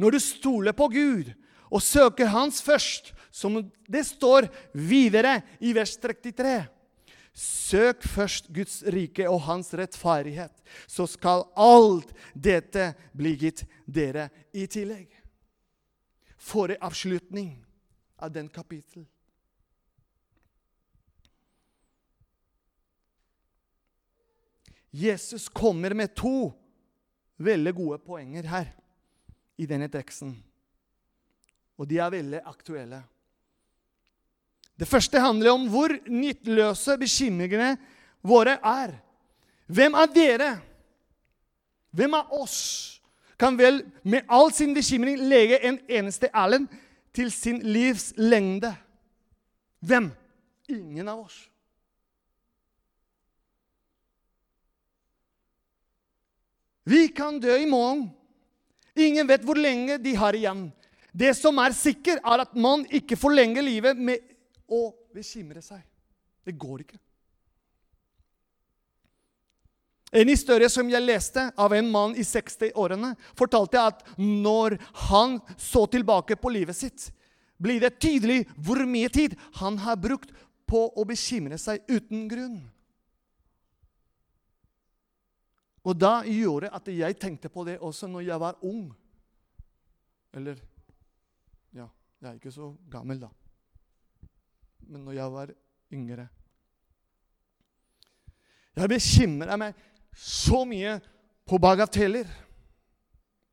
når 0.00 0.16
du 0.16 0.22
stoler 0.22 0.74
på 0.74 0.88
Gud 0.90 1.28
og 1.70 1.82
søker 1.82 2.30
Hans 2.30 2.62
først, 2.62 3.12
som 3.34 3.58
det 3.90 4.04
står 4.06 4.48
videre 4.74 5.40
i 5.60 5.72
vers 5.74 5.96
33 5.98 6.62
Søk 7.34 8.04
først 8.06 8.46
Guds 8.54 8.84
rike 8.94 9.26
og 9.26 9.40
hans 9.42 9.72
rettferdighet, 9.74 10.52
så 10.86 11.02
skal 11.10 11.42
alt 11.58 12.12
dette 12.30 12.92
bli 13.10 13.32
gitt 13.40 13.64
dere 13.90 14.28
i 14.54 14.68
tillegg. 14.70 15.08
For 16.38 16.70
en 16.70 16.86
avslutning 16.86 17.56
av 18.22 18.30
den 18.30 18.46
kapittel. 18.48 19.08
Jesus 24.94 25.48
kommer 25.50 25.90
med 25.90 26.14
to 26.14 26.52
veldig 27.42 27.74
gode 27.74 27.98
poenger 28.06 28.46
her 28.46 28.70
i 29.58 29.66
denne 29.66 29.90
teksten. 29.90 30.36
Og 31.78 31.88
de 31.90 31.98
er 31.98 32.12
veldig 32.14 32.40
aktuelle. 32.46 33.02
Det 34.78 34.88
første 34.90 35.20
handler 35.22 35.54
om 35.54 35.66
hvor 35.70 35.92
nytteløse 36.10 36.96
bekymringene 36.98 37.74
våre 38.26 38.56
er. 38.58 38.96
Hvem 39.66 39.94
er 39.94 40.10
dere? 40.14 40.50
Hvem 41.94 42.16
av 42.18 42.32
oss 42.34 42.58
kan 43.38 43.56
vel 43.58 43.82
med 44.02 44.26
all 44.28 44.50
sin 44.54 44.74
bekymring 44.74 45.18
lege 45.30 45.60
en 45.66 45.78
eneste 45.88 46.30
Erlend 46.34 46.68
til 47.14 47.30
sin 47.32 47.60
livs 47.62 48.12
lengde. 48.18 48.74
Hvem? 49.84 50.10
Ingen 50.68 51.08
av 51.08 51.26
oss. 51.26 51.36
Vi 56.84 57.06
kan 57.16 57.38
dø 57.40 57.54
i 57.56 57.68
morgen. 57.68 58.08
Ingen 58.96 59.28
vet 59.28 59.44
hvor 59.44 59.58
lenge 59.58 59.96
de 60.02 60.12
har 60.16 60.36
igjen. 60.36 60.66
Det 61.14 61.30
som 61.38 61.58
er 61.62 61.74
sikker, 61.76 62.18
er 62.18 62.42
at 62.42 62.56
man 62.58 62.82
ikke 62.90 63.16
forlenger 63.18 63.62
livet 63.62 63.98
med 63.98 64.22
å 64.66 64.88
bekymre 65.14 65.62
seg. 65.62 65.78
Det 66.44 66.56
går 66.58 66.82
ikke. 66.82 66.98
En 70.14 70.30
historie 70.30 70.68
som 70.70 70.90
jeg 70.90 71.02
leste 71.02 71.48
av 71.58 71.72
en 71.74 71.88
mann 71.90 72.12
i 72.18 72.22
60-årene, 72.26 73.14
fortalte 73.34 73.80
at 73.82 74.02
når 74.18 74.76
han 75.08 75.40
så 75.58 75.86
tilbake 75.90 76.36
på 76.38 76.52
livet 76.54 76.78
sitt, 76.78 77.08
blir 77.58 77.80
det 77.82 77.96
tydelig 78.02 78.44
hvor 78.54 78.82
mye 78.86 79.10
tid 79.10 79.34
han 79.60 79.78
har 79.82 79.98
brukt 79.98 80.34
på 80.70 80.86
å 80.90 81.06
bekymre 81.06 81.58
seg 81.58 81.82
uten 81.90 82.28
grunn. 82.30 82.60
Og 85.84 85.98
da 85.98 86.20
gjorde 86.26 86.70
at 86.74 86.86
jeg 86.88 87.18
tenkte 87.20 87.50
på 87.52 87.66
det 87.66 87.80
også 87.82 88.08
når 88.08 88.26
jeg 88.28 88.40
var 88.40 88.62
ung. 88.64 88.86
Eller 90.34 90.62
jeg 92.24 92.32
er 92.32 92.40
ikke 92.40 92.54
så 92.54 92.70
gammel, 92.90 93.20
da. 93.20 93.30
Men 94.88 95.04
når 95.04 95.16
jeg 95.18 95.32
var 95.32 95.52
yngre 95.94 96.28
Jeg 98.74 98.90
bekymra 98.90 99.56
meg 99.60 99.76
så 100.18 100.64
mye 100.66 100.96
på 101.46 101.58
bagateller. 101.62 102.26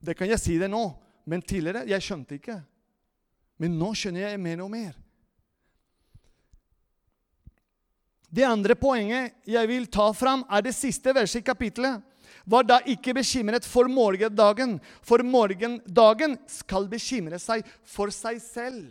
Det 0.01 0.16
kan 0.18 0.30
jeg 0.32 0.42
si 0.42 0.56
det 0.58 0.70
nå, 0.72 0.82
men 1.30 1.44
tidligere 1.46 1.86
jeg 1.90 2.01
skjønte 2.01 2.40
ikke. 2.40 2.58
Men 3.62 3.78
nå 3.78 3.92
skjønner 3.94 4.25
jeg 4.25 4.42
mer 4.42 4.63
og 4.66 4.72
mer. 4.74 4.96
Det 8.32 8.48
andre 8.48 8.78
poenget 8.80 9.36
jeg 9.46 9.70
vil 9.70 9.86
ta 9.92 10.08
fram, 10.16 10.46
er 10.50 10.63
det 10.66 10.74
siste 10.74 11.13
verset 11.13 11.44
i 11.44 11.46
kapittelet. 11.46 12.01
Var 12.46 12.68
da 12.68 12.80
ikke 12.90 13.16
bekymret 13.18 13.66
for 13.68 13.90
morgendagen, 13.92 14.78
for 15.02 15.24
morgendagen 15.26 16.38
skal 16.50 16.88
bekymre 16.92 17.40
seg 17.42 17.66
for 17.88 18.14
seg 18.14 18.42
selv. 18.44 18.90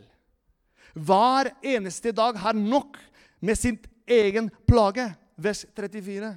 Hver 0.94 1.52
eneste 1.62 2.12
dag 2.14 2.38
har 2.38 2.56
nok 2.56 2.98
med 3.40 3.58
sin 3.58 3.78
egen 4.10 4.50
plage. 4.68 5.06
Vers 5.40 5.64
34. 5.76 6.34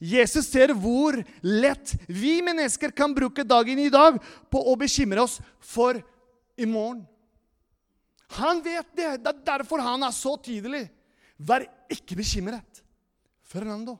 Jesus 0.00 0.48
ser 0.48 0.72
hvor 0.74 1.18
lett 1.44 1.92
vi 2.08 2.40
mennesker 2.42 2.90
kan 2.96 3.12
bruke 3.14 3.44
dagen 3.44 3.78
i 3.78 3.90
dag 3.92 4.16
på 4.50 4.62
å 4.70 4.74
bekymre 4.80 5.22
oss 5.22 5.36
for 5.60 5.98
i 6.56 6.66
morgen. 6.66 7.04
Han 8.40 8.62
vet 8.64 8.86
det. 8.96 9.10
Det 9.22 9.32
er 9.32 9.42
derfor 9.46 9.82
han 9.84 10.06
er 10.06 10.14
så 10.14 10.36
tydelig. 10.40 10.86
Vær 11.36 11.66
ikke 11.90 12.18
bekymret. 12.18 12.82
Fernando. 13.50 13.98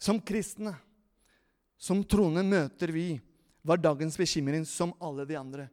Som 0.00 0.20
kristne, 0.24 0.72
som 1.76 2.00
troende, 2.08 2.44
møter 2.44 2.92
vi 2.94 3.08
hverdagens 3.66 4.16
bekymring 4.16 4.64
som 4.68 4.94
alle 5.00 5.26
de 5.28 5.36
andre. 5.36 5.68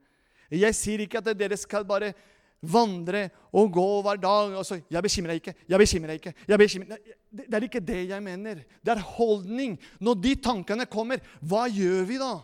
Jeg 0.51 0.75
sier 0.75 1.03
ikke 1.03 1.22
at 1.22 1.31
dere 1.36 1.55
skal 1.60 1.88
bare 1.88 2.12
vandre 2.63 3.27
og 3.55 3.72
gå 3.72 3.88
hver 4.01 4.19
dag 4.19 4.57
og 4.57 4.65
så, 4.65 4.81
'Jeg 4.89 5.03
bekymrer 5.03 5.31
deg 5.31 5.41
ikke. 5.41 5.55
Jeg 5.69 5.79
bekymrer 5.79 6.07
deg 6.07 6.19
ikke.' 6.22 6.36
Jeg 6.48 6.57
bekymrer. 6.57 6.98
Det 7.31 7.53
er 7.53 7.63
ikke 7.63 7.86
det 7.86 8.10
jeg 8.10 8.24
mener. 8.24 8.55
Det 8.84 8.91
er 8.91 9.00
holdning. 9.00 9.79
Når 10.00 10.22
de 10.22 10.36
tankene 10.36 10.86
kommer, 10.86 11.19
hva 11.41 11.67
gjør 11.67 12.05
vi 12.05 12.17
da? 12.17 12.42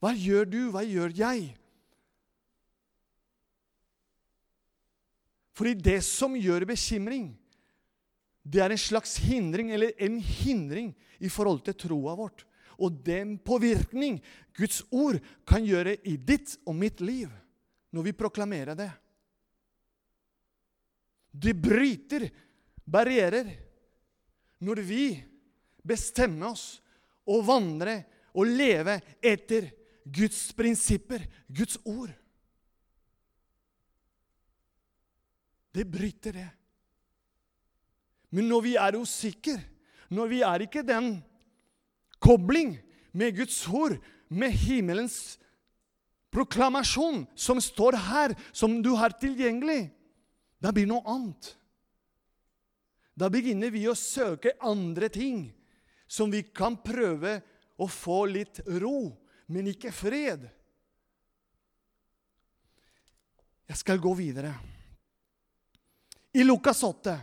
Hva 0.00 0.14
gjør 0.16 0.44
du? 0.44 0.70
Hva 0.70 0.84
gjør 0.84 1.12
jeg? 1.12 1.59
Fordi 5.60 5.74
det 5.76 5.98
som 6.06 6.32
gjør 6.40 6.64
bekymring, 6.70 7.34
det 8.40 8.62
er 8.64 8.72
en 8.72 8.80
slags 8.80 9.18
hindring, 9.20 9.68
eller 9.74 9.92
en 10.00 10.16
hindring 10.16 10.94
i 11.20 11.28
forhold 11.28 11.60
til 11.66 11.76
troa 11.76 12.14
vårt. 12.16 12.46
Og 12.80 12.94
den 13.04 13.34
påvirkning 13.44 14.22
Guds 14.56 14.80
ord 14.88 15.18
kan 15.44 15.66
gjøre 15.68 15.98
i 16.08 16.14
ditt 16.16 16.54
og 16.64 16.78
mitt 16.80 17.02
liv 17.04 17.28
når 17.92 18.06
vi 18.08 18.16
proklamerer 18.16 18.78
det. 18.78 18.88
Det 21.28 21.52
bryter 21.60 22.24
barrierer 22.88 23.52
når 24.64 24.80
vi 24.80 25.04
bestemmer 25.84 26.54
oss 26.54 26.64
å 27.28 27.36
vandre 27.44 27.98
og 28.32 28.48
leve 28.48 28.96
etter 29.20 29.68
Guds 30.08 30.54
prinsipper, 30.56 31.28
Guds 31.52 31.76
ord. 31.84 32.16
Det 35.74 35.84
bryter 35.86 36.34
det. 36.34 36.48
Men 38.30 38.48
når 38.50 38.64
vi 38.66 38.76
er 38.78 38.98
usikre, 38.98 39.58
når 40.10 40.30
vi 40.30 40.40
er 40.46 40.64
ikke 40.66 40.86
den 40.86 41.16
kobling 42.22 42.76
med 43.12 43.36
Guds 43.38 43.62
ord, 43.68 43.96
med 44.30 44.54
himmelens 44.54 45.38
proklamasjon 46.30 47.24
som 47.34 47.58
står 47.62 47.98
her, 47.98 48.34
som 48.54 48.78
du 48.82 48.92
har 48.98 49.14
tilgjengelig, 49.18 49.88
da 50.62 50.70
blir 50.74 50.86
noe 50.86 51.02
annet. 51.10 51.54
Da 53.18 53.30
begynner 53.32 53.72
vi 53.74 53.86
å 53.90 53.96
søke 53.98 54.54
andre 54.62 55.10
ting 55.12 55.48
som 56.10 56.30
vi 56.30 56.44
kan 56.54 56.78
prøve 56.82 57.40
å 57.80 57.88
få 57.90 58.24
litt 58.30 58.62
ro, 58.80 59.10
men 59.50 59.70
ikke 59.72 59.92
fred. 59.94 60.46
Jeg 63.70 63.78
skal 63.78 64.00
gå 64.02 64.14
videre. 64.18 64.54
I 66.32 66.44
Lukas 66.44 66.82
8 66.82 67.18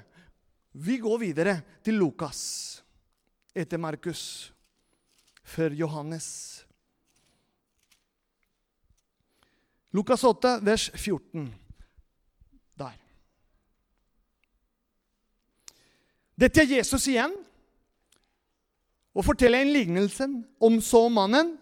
Vi 0.71 0.97
går 0.97 1.17
videre 1.17 1.61
til 1.83 1.95
Lukas 1.97 2.41
etter 3.57 3.79
Markus, 3.81 4.51
før 5.41 5.73
Johannes. 5.73 6.27
Lukas 9.97 10.23
8, 10.23 10.59
vers 10.61 10.89
14. 10.93 11.47
Der. 12.77 12.99
Dette 16.37 16.61
er 16.61 16.75
Jesus 16.75 17.07
igjen 17.09 17.33
og 19.17 19.25
forteller 19.25 19.65
en 19.65 19.73
lignelse 19.73 20.27
om 20.61 20.77
så 20.83 21.07
mannen 21.09 21.55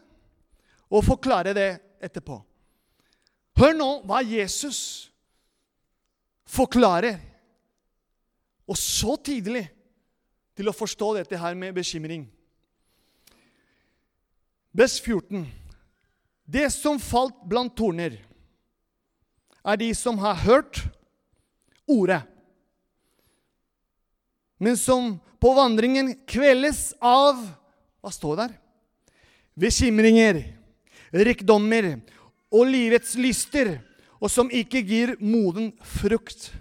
og 0.91 1.05
forklarer 1.07 1.55
det 1.55 1.69
etterpå. 2.03 2.41
Hør 3.55 3.79
nå 3.79 3.89
hva 4.03 4.19
Jesus 4.25 4.81
forklarer 6.43 7.21
og 8.65 8.77
så 8.79 9.15
tidlig 9.21 9.67
til 10.55 10.69
å 10.69 10.75
forstå 10.75 11.11
dette 11.19 11.39
her 11.39 11.57
med 11.57 11.75
bekymring. 11.75 12.25
Vers 14.75 14.97
14. 14.99 15.45
Det 16.45 16.67
som 16.73 16.99
falt 17.01 17.37
blant 17.47 17.73
torner, 17.77 18.17
er 19.65 19.79
de 19.81 19.87
som 19.97 20.17
har 20.21 20.37
hørt 20.43 20.83
ordet, 21.89 22.21
men 24.61 24.77
som 24.77 25.15
på 25.41 25.51
vandringen 25.57 26.13
kveles 26.29 26.93
av 27.03 27.41
Hva 28.05 28.11
står 28.13 28.37
der? 28.37 28.51
Bekymringer, 29.57 30.37
rikdommer 31.09 31.87
og 32.53 32.69
livets 32.69 33.15
lyster, 33.17 33.79
og 34.21 34.29
som 34.29 34.51
ikke 34.53 34.83
gir 34.85 35.15
moden 35.17 35.71
frukt. 35.81 36.51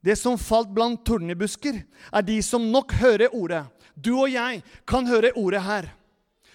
Det 0.00 0.16
som 0.16 0.38
falt 0.40 0.70
blant 0.72 1.02
tornebusker, 1.04 1.82
er 2.12 2.22
de 2.24 2.38
som 2.42 2.70
nok 2.72 2.92
hører 3.00 3.34
ordet. 3.36 3.64
Du 3.94 4.14
og 4.16 4.30
jeg 4.32 4.62
kan 4.88 5.06
høre 5.06 5.32
ordet 5.36 5.60
her. 5.66 5.90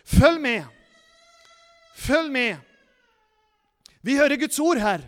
Følg 0.05 0.41
med. 0.41 0.65
Følg 1.95 2.31
med. 2.31 2.58
Vi 4.01 4.17
hører 4.17 4.38
Guds 4.41 4.60
ord 4.60 4.81
her. 4.81 5.05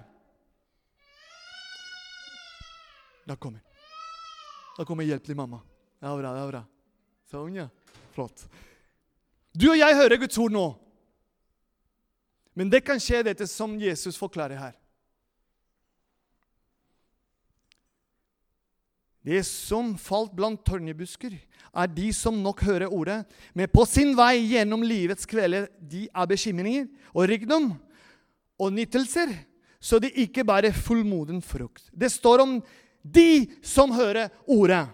Da 3.27 3.35
kommer 3.35 3.59
Da 4.77 4.85
kommer 4.85 5.03
hjelp 5.03 5.25
til 5.25 5.35
mamma. 5.35 5.59
Det 5.99 6.07
er 6.07 6.17
bra. 6.21 6.33
det 6.33 6.41
er 6.41 6.51
bra. 6.51 6.63
Sånn, 7.31 7.55
ja. 7.57 7.67
Flott. 8.13 8.45
Du 9.57 9.71
og 9.71 9.77
jeg 9.77 9.95
hører 9.97 10.21
Guds 10.21 10.37
ord 10.37 10.53
nå. 10.53 10.67
Men 12.53 12.69
det 12.69 12.83
kan 12.85 13.01
skje, 13.01 13.23
dette 13.25 13.47
som 13.49 13.73
Jesus 13.81 14.17
forklarer 14.17 14.57
her. 14.57 14.75
Det 19.27 19.41
som 19.43 19.91
falt 19.99 20.31
blant 20.31 20.61
tørnebusker, 20.63 21.33
er 21.77 21.89
de 21.91 22.07
som 22.15 22.37
nok 22.39 22.61
hører 22.63 22.93
ordet, 22.93 23.19
men 23.53 23.67
på 23.67 23.83
sin 23.89 24.13
vei 24.15 24.39
gjennom 24.53 24.85
livets 24.87 25.27
kvelder 25.27 25.67
de 25.83 26.05
er 26.07 26.29
bekymringer 26.29 26.87
og 27.11 27.27
rikdom 27.27 27.73
og 28.57 28.71
nytelser, 28.73 29.33
så 29.83 29.99
de 30.01 30.09
ikke 30.23 30.45
bærer 30.47 30.73
fullmoden 30.73 31.41
frukt. 31.43 31.89
Det 31.91 32.09
står 32.13 32.45
om 32.45 32.55
de 33.03 33.45
som 33.61 33.91
hører 33.93 34.31
ordet. 34.47 34.87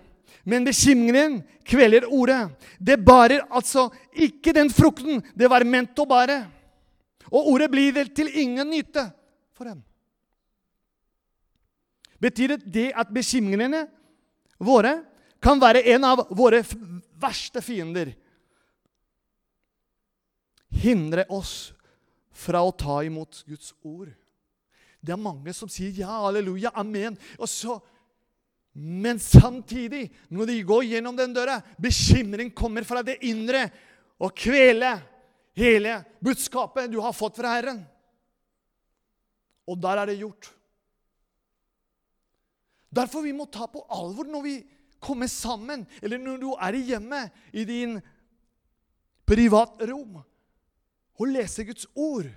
Men 0.43 0.65
bekymringen 0.65 1.39
kveler 1.63 2.09
ordet. 2.09 2.49
Det 2.81 2.97
bærer 3.05 3.45
altså 3.47 3.87
ikke 4.11 4.51
den 4.55 4.73
frukten 4.73 5.21
det 5.37 5.47
var 5.49 5.63
ment 5.63 5.99
å 6.01 6.09
bære. 6.09 6.41
Og 7.31 7.53
ordet 7.53 7.69
blir 7.71 7.93
vel 7.95 8.09
til 8.11 8.27
ingen 8.27 8.67
nytte 8.67 9.07
for 9.55 9.69
dem. 9.69 9.79
Betyr 12.19 12.57
det 12.59 12.91
at 12.97 13.13
bekymringene 13.13 13.85
våre 14.65 14.97
kan 15.43 15.61
være 15.61 15.83
en 15.93 16.07
av 16.07 16.25
våre 16.35 16.63
verste 17.19 17.61
fiender? 17.63 18.13
Hindre 20.73 21.27
oss 21.29 21.73
fra 22.33 22.63
å 22.65 22.73
ta 22.73 23.01
imot 23.05 23.43
Guds 23.47 23.73
ord. 23.85 24.09
Det 25.03 25.13
er 25.13 25.19
mange 25.19 25.53
som 25.55 25.69
sier 25.71 25.93
ja, 25.99 26.21
halleluja, 26.23 26.71
amen. 26.79 27.17
Og 27.37 27.49
så, 27.51 27.75
men 28.73 29.19
samtidig, 29.21 30.07
når 30.31 30.49
de 30.49 30.59
går 30.67 30.85
gjennom 30.93 31.17
den 31.17 31.35
døra, 31.35 31.59
bekymring 31.77 32.53
kommer 32.55 32.87
fra 32.87 33.03
det 33.05 33.19
indre 33.27 33.67
og 34.23 34.31
kveler 34.37 35.03
hele 35.59 35.99
budskapet 36.23 36.89
du 36.91 36.99
har 37.03 37.15
fått 37.15 37.37
fra 37.37 37.53
Herren. 37.57 37.83
Og 39.67 39.79
der 39.79 40.01
er 40.01 40.09
det 40.09 40.21
gjort. 40.21 40.49
Derfor 42.93 43.25
vi 43.25 43.33
må 43.33 43.47
ta 43.49 43.65
på 43.69 43.81
alvor 43.89 44.27
når 44.29 44.45
vi 44.45 44.55
kommer 45.03 45.27
sammen, 45.27 45.87
eller 46.01 46.21
når 46.21 46.37
du 46.39 46.51
er 46.53 46.77
hjemme 46.77 47.23
i 47.51 47.65
din 47.67 47.97
privatrom 49.27 50.21
og 50.21 51.27
lese 51.29 51.65
Guds 51.65 51.87
ord. 51.95 52.29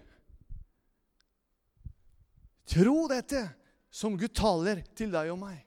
Tro 2.66 2.96
dette 3.10 3.44
som 3.92 4.16
Gud 4.18 4.32
taler 4.34 4.82
til 4.96 5.12
deg 5.12 5.30
og 5.32 5.38
meg. 5.44 5.62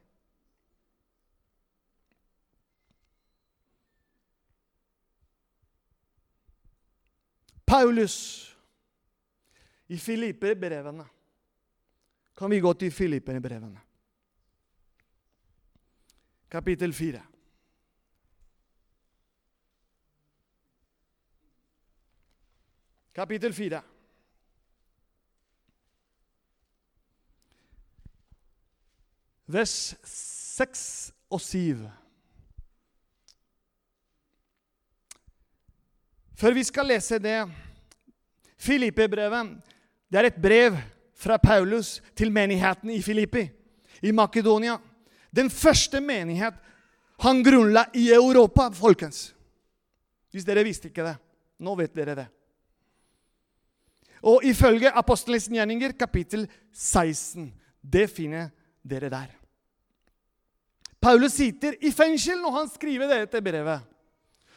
Paulus 7.70 8.16
i 9.94 9.98
Filipperbrevene. 10.02 11.06
Kan 12.34 12.50
vi 12.50 12.60
gå 12.64 12.74
til 12.74 12.92
Filipperbrevene? 12.92 13.89
Kapittel 16.50 16.94
4. 16.94 17.22
Kapittel 23.14 23.54
4. 23.54 23.82
Vers 29.46 29.96
6 30.04 31.14
og 31.30 31.42
7. 31.42 31.90
Før 36.40 36.54
vi 36.54 36.64
skal 36.64 36.88
lese 36.88 37.20
det 37.20 37.42
Filippe-brevet 38.60 39.58
det 40.10 40.20
er 40.20 40.28
et 40.30 40.42
brev 40.42 40.78
fra 41.16 41.38
Paulus 41.38 42.00
til 42.16 42.32
menigheten 42.32 42.90
i 42.90 43.02
Filippi, 43.02 43.50
i 44.02 44.12
Makedonia. 44.12 44.78
Den 45.36 45.50
første 45.50 46.02
menighet 46.02 46.58
han 47.20 47.44
grunnla 47.44 47.86
i 47.94 48.10
Europa, 48.16 48.70
folkens. 48.72 49.34
Hvis 50.32 50.46
dere 50.48 50.64
visste 50.64 50.90
ikke 50.90 51.04
det. 51.04 51.18
Nå 51.60 51.74
vet 51.76 51.96
dere 51.96 52.16
det. 52.16 52.28
Og 54.30 54.44
ifølge 54.48 54.92
Apostlenes 54.92 55.50
gjerninger, 55.52 55.96
kapittel 56.00 56.46
16. 56.72 57.52
Det 57.82 58.08
finner 58.12 58.50
dere 58.84 59.12
der. 59.12 59.36
Paulus 61.00 61.38
sitter 61.40 61.78
i 61.82 61.92
fengsel 61.96 62.42
når 62.42 62.56
han 62.58 62.72
skriver 62.72 63.12
dette 63.12 63.42
brevet. 63.44 63.86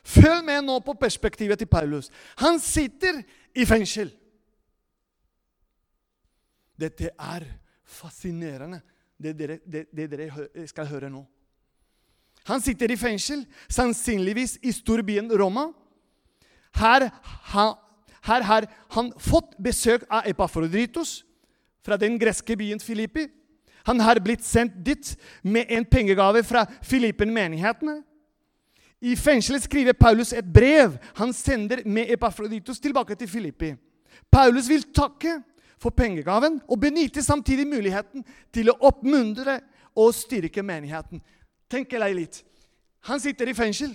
Følg 0.02 0.42
med 0.44 0.64
nå 0.66 0.80
på 0.82 0.96
perspektivet 0.98 1.58
til 1.58 1.70
Paulus. 1.70 2.10
Han 2.42 2.58
sitter 2.60 3.22
i 3.54 3.66
fengsel. 3.66 4.10
Dette 6.78 7.12
er 7.14 7.46
fascinerende 7.86 8.80
det 9.22 9.36
dere, 9.38 9.58
det, 9.64 9.86
det 9.94 10.08
dere 10.10 10.66
skal 10.68 10.88
høre 10.90 11.10
nå. 11.10 11.22
Han 12.48 12.62
sitter 12.62 12.90
i 12.90 12.98
fengsel, 12.98 13.44
sannsynligvis 13.70 14.56
i 14.66 14.72
storbyen 14.74 15.30
Roma. 15.38 15.68
Her, 16.74 17.06
her, 17.52 17.74
her 18.26 18.46
har 18.48 18.66
han 18.96 19.12
fått 19.18 19.54
besøk 19.62 20.06
av 20.10 20.26
Epafrodritos 20.26 21.20
fra 21.84 21.98
den 22.00 22.18
greske 22.18 22.56
byen 22.58 22.80
Filippi. 22.82 23.28
Han 23.86 24.00
har 24.00 24.20
blitt 24.22 24.44
sendt 24.46 24.74
dit 24.86 25.14
med 25.42 25.70
en 25.70 25.84
pengegave 25.84 26.42
fra 26.46 26.64
Filippen-menighetene. 26.86 28.00
I 29.02 29.16
fengselet 29.18 29.64
skriver 29.64 29.98
Paulus 29.98 30.30
et 30.32 30.46
brev 30.46 30.94
han 31.18 31.32
sender 31.34 31.82
med 31.86 32.10
Epafroditos 32.14 32.78
tilbake 32.80 33.16
til 33.18 33.28
Filippi. 33.28 33.72
Paulus 34.30 34.68
vil 34.70 34.84
takke 34.94 35.40
for 35.82 35.94
pengegaven 35.96 36.60
og 36.68 36.80
benytte 36.80 37.24
samtidig 37.24 37.66
muligheten 37.66 38.24
til 38.54 38.70
å 38.70 38.78
oppmuntre 38.86 39.58
og 39.98 40.14
styrke 40.14 40.62
menigheten. 40.64 41.20
Tenk 41.70 41.90
deg 41.90 42.14
litt. 42.16 42.40
Han 43.10 43.20
sitter 43.20 43.50
i 43.50 43.56
fengsel. 43.56 43.94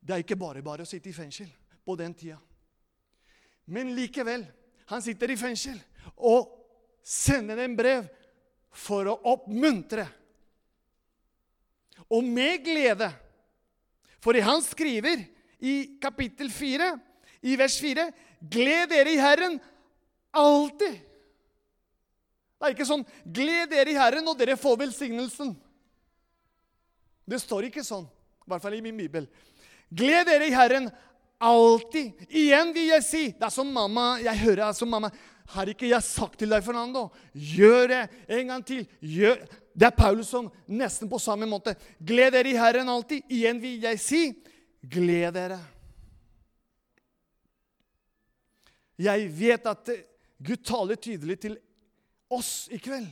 Det 0.00 0.14
er 0.14 0.24
ikke 0.24 0.38
bare 0.38 0.64
bare 0.66 0.82
å 0.82 0.88
sitte 0.88 1.10
i 1.10 1.14
fengsel 1.16 1.48
på 1.86 1.94
den 1.98 2.14
tida. 2.14 2.38
Men 3.70 3.94
likevel, 3.94 4.44
han 4.90 5.02
sitter 5.02 5.30
i 5.30 5.38
fengsel 5.38 5.78
og 6.16 6.50
sender 7.06 7.62
en 7.62 7.74
brev 7.78 8.06
for 8.76 9.08
å 9.10 9.16
oppmuntre. 9.32 10.06
Og 12.10 12.22
med 12.22 12.62
glede. 12.66 13.08
For 14.22 14.38
han 14.42 14.62
skriver 14.62 15.22
i 15.62 15.98
kapittel 16.02 16.50
4, 16.52 16.90
i 17.46 17.54
vers 17.58 17.78
4.: 17.82 18.06
Gled 18.42 18.90
dere 18.90 19.14
i 19.14 19.22
Herren 19.22 19.58
Alltid. 20.36 21.00
Det 22.56 22.64
er 22.64 22.74
ikke 22.74 22.88
sånn 22.88 23.04
'Gled 23.24 23.70
dere 23.72 23.92
i 23.92 23.98
Herren, 23.98 24.28
og 24.28 24.38
dere 24.38 24.56
får 24.56 24.78
velsignelsen'. 24.80 25.54
Det 27.26 27.40
står 27.42 27.68
ikke 27.68 27.84
sånn, 27.84 28.06
i 28.06 28.48
hvert 28.48 28.62
fall 28.62 28.76
i 28.76 28.84
min 28.84 28.96
bibel. 28.96 29.26
Gled 29.90 30.28
dere 30.28 30.46
i 30.48 30.54
Herren 30.54 30.88
alltid. 31.42 32.26
Igjen 32.30 32.72
vil 32.74 32.90
jeg 32.94 33.04
si 33.04 33.24
Det 33.32 33.44
er 33.44 33.52
som 33.52 33.68
mamma 33.68 34.16
Jeg 34.18 34.38
hører 34.40 34.72
som 34.72 34.88
mamma 34.88 35.10
Har 35.52 35.68
ikke 35.70 35.86
jeg 35.86 36.02
sagt 36.02 36.38
til 36.40 36.50
deg, 36.50 36.64
Fernando? 36.64 37.10
Gjør 37.32 37.88
det 37.92 38.00
en 38.34 38.48
gang 38.48 38.64
til. 38.66 38.86
Gjør. 38.98 39.44
Det 39.76 39.86
er 39.86 39.94
Paulus 39.94 40.32
som 40.32 40.48
nesten 40.66 41.06
på 41.06 41.20
samme 41.22 41.46
måte. 41.46 41.76
Gled 42.02 42.32
dere 42.34 42.50
i 42.50 42.56
Herren 42.58 42.88
alltid. 42.90 43.22
Igjen 43.30 43.60
vil 43.62 43.84
jeg 43.84 44.00
si 44.02 44.22
gled 44.82 45.36
dere. 45.36 45.60
Jeg 48.98 49.28
vet 49.38 49.70
at 49.70 49.92
Gud 50.38 50.64
taler 50.66 50.98
tydelig 51.00 51.38
til 51.40 51.56
oss 52.32 52.66
i 52.72 52.78
kveld. 52.82 53.08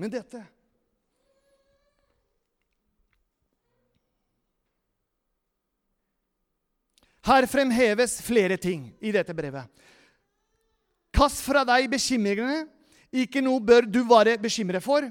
Men 0.00 0.10
dette 0.10 0.42
Her 7.24 7.46
fremheves 7.48 8.18
flere 8.20 8.58
ting 8.60 8.90
i 9.00 9.12
dette 9.14 9.32
brevet. 9.32 9.64
Kast 11.14 11.40
fra 11.46 11.62
deg 11.64 11.86
bekymringene. 11.88 12.66
Ikke 13.14 13.40
noe 13.40 13.62
bør 13.64 13.86
du 13.88 14.02
være 14.04 14.34
bekymret 14.42 14.84
for. 14.84 15.06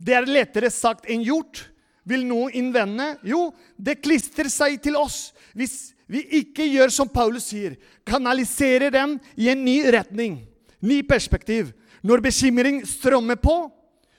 Det 0.00 0.14
er 0.16 0.28
lettere 0.28 0.70
sagt 0.72 1.10
enn 1.10 1.24
gjort. 1.26 1.66
Vil 2.08 2.24
noen 2.26 2.54
innvende? 2.56 3.12
Jo, 3.28 3.50
det 3.76 4.00
klistrer 4.02 4.48
seg 4.50 4.80
til 4.82 4.96
oss 4.98 5.34
hvis 5.52 5.92
vi 6.12 6.26
ikke 6.42 6.66
gjør 6.68 6.92
som 6.92 7.08
Paulus 7.08 7.48
sier, 7.50 7.78
kanaliserer 8.06 8.92
dem 8.92 9.16
i 9.36 9.48
en 9.52 9.64
ny 9.64 9.78
retning, 9.94 10.42
ny 10.84 11.00
perspektiv. 11.08 11.72
Når 12.02 12.24
bekymring 12.24 12.82
strømmer 12.88 13.38
på, 13.40 13.56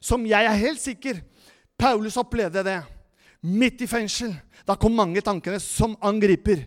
som 0.03 0.25
jeg 0.27 0.47
er 0.47 0.59
helt 0.59 0.81
sikker 0.81 1.21
Paulus 1.79 2.17
opplevde 2.19 2.63
det 2.63 2.79
midt 3.43 3.81
i 3.83 3.89
fengsel. 3.89 4.33
Da 4.63 4.77
kom 4.79 4.95
mange 4.95 5.21
tankene 5.23 5.59
som 5.59 5.97
angriper, 6.03 6.63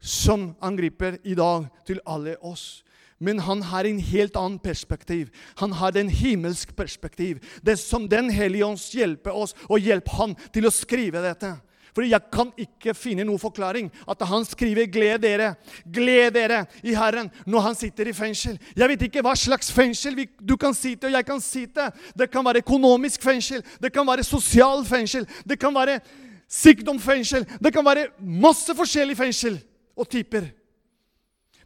som 0.00 0.52
angriper 0.64 1.18
i 1.24 1.36
dag 1.36 1.68
til 1.86 2.00
alle 2.08 2.38
oss. 2.40 2.82
Men 3.20 3.38
han 3.44 3.62
har 3.70 3.86
en 3.86 4.00
helt 4.02 4.36
annen 4.36 4.58
perspektiv. 4.58 5.30
Han 5.60 5.72
har 5.78 5.94
den 5.94 6.08
himmelsk 6.10 6.74
perspektiv. 6.76 7.40
Det 7.62 7.78
som 7.78 8.08
Den 8.08 8.30
hellige 8.30 8.66
ånds 8.66 8.90
hjelper 8.92 9.32
oss, 9.32 9.54
og 9.68 9.80
hjelper 9.80 10.18
han 10.18 10.34
til 10.52 10.66
å 10.66 10.74
skrive 10.74 11.22
dette. 11.24 11.54
Fordi 11.94 12.10
jeg 12.10 12.26
kan 12.32 12.50
ikke 12.58 12.94
finne 12.98 13.24
noen 13.26 13.38
forklaring 13.38 13.90
at 14.10 14.22
han 14.26 14.44
skriver 14.44 14.88
'gled 14.90 15.22
dere', 15.22 15.54
'gled 15.86 16.34
dere 16.34 16.64
i 16.82 16.94
Herren' 16.94 17.30
når 17.46 17.60
han 17.60 17.74
sitter 17.74 18.08
i 18.08 18.12
fengsel. 18.12 18.58
Jeg 18.76 18.88
vet 18.88 19.02
ikke 19.02 19.22
hva 19.22 19.34
slags 19.38 19.70
fengsel 19.72 20.26
du 20.42 20.56
kan 20.56 20.74
sitte, 20.74 21.06
og 21.06 21.12
jeg 21.12 21.26
kan 21.26 21.40
sitte. 21.40 21.92
Det 22.18 22.30
kan 22.30 22.44
være 22.44 22.64
økonomisk 22.66 23.22
fengsel, 23.22 23.62
det 23.82 23.92
kan 23.92 24.06
være 24.06 24.24
sosial 24.24 24.84
fengsel, 24.84 25.28
det 25.46 25.58
kan 25.58 25.74
være 25.74 26.00
sykdomsfengsel, 26.48 27.46
det 27.62 27.72
kan 27.72 27.84
være 27.84 28.08
masse 28.18 28.74
forskjellig 28.74 29.16
fengsel 29.16 29.62
og 29.96 30.08
typer. 30.08 30.50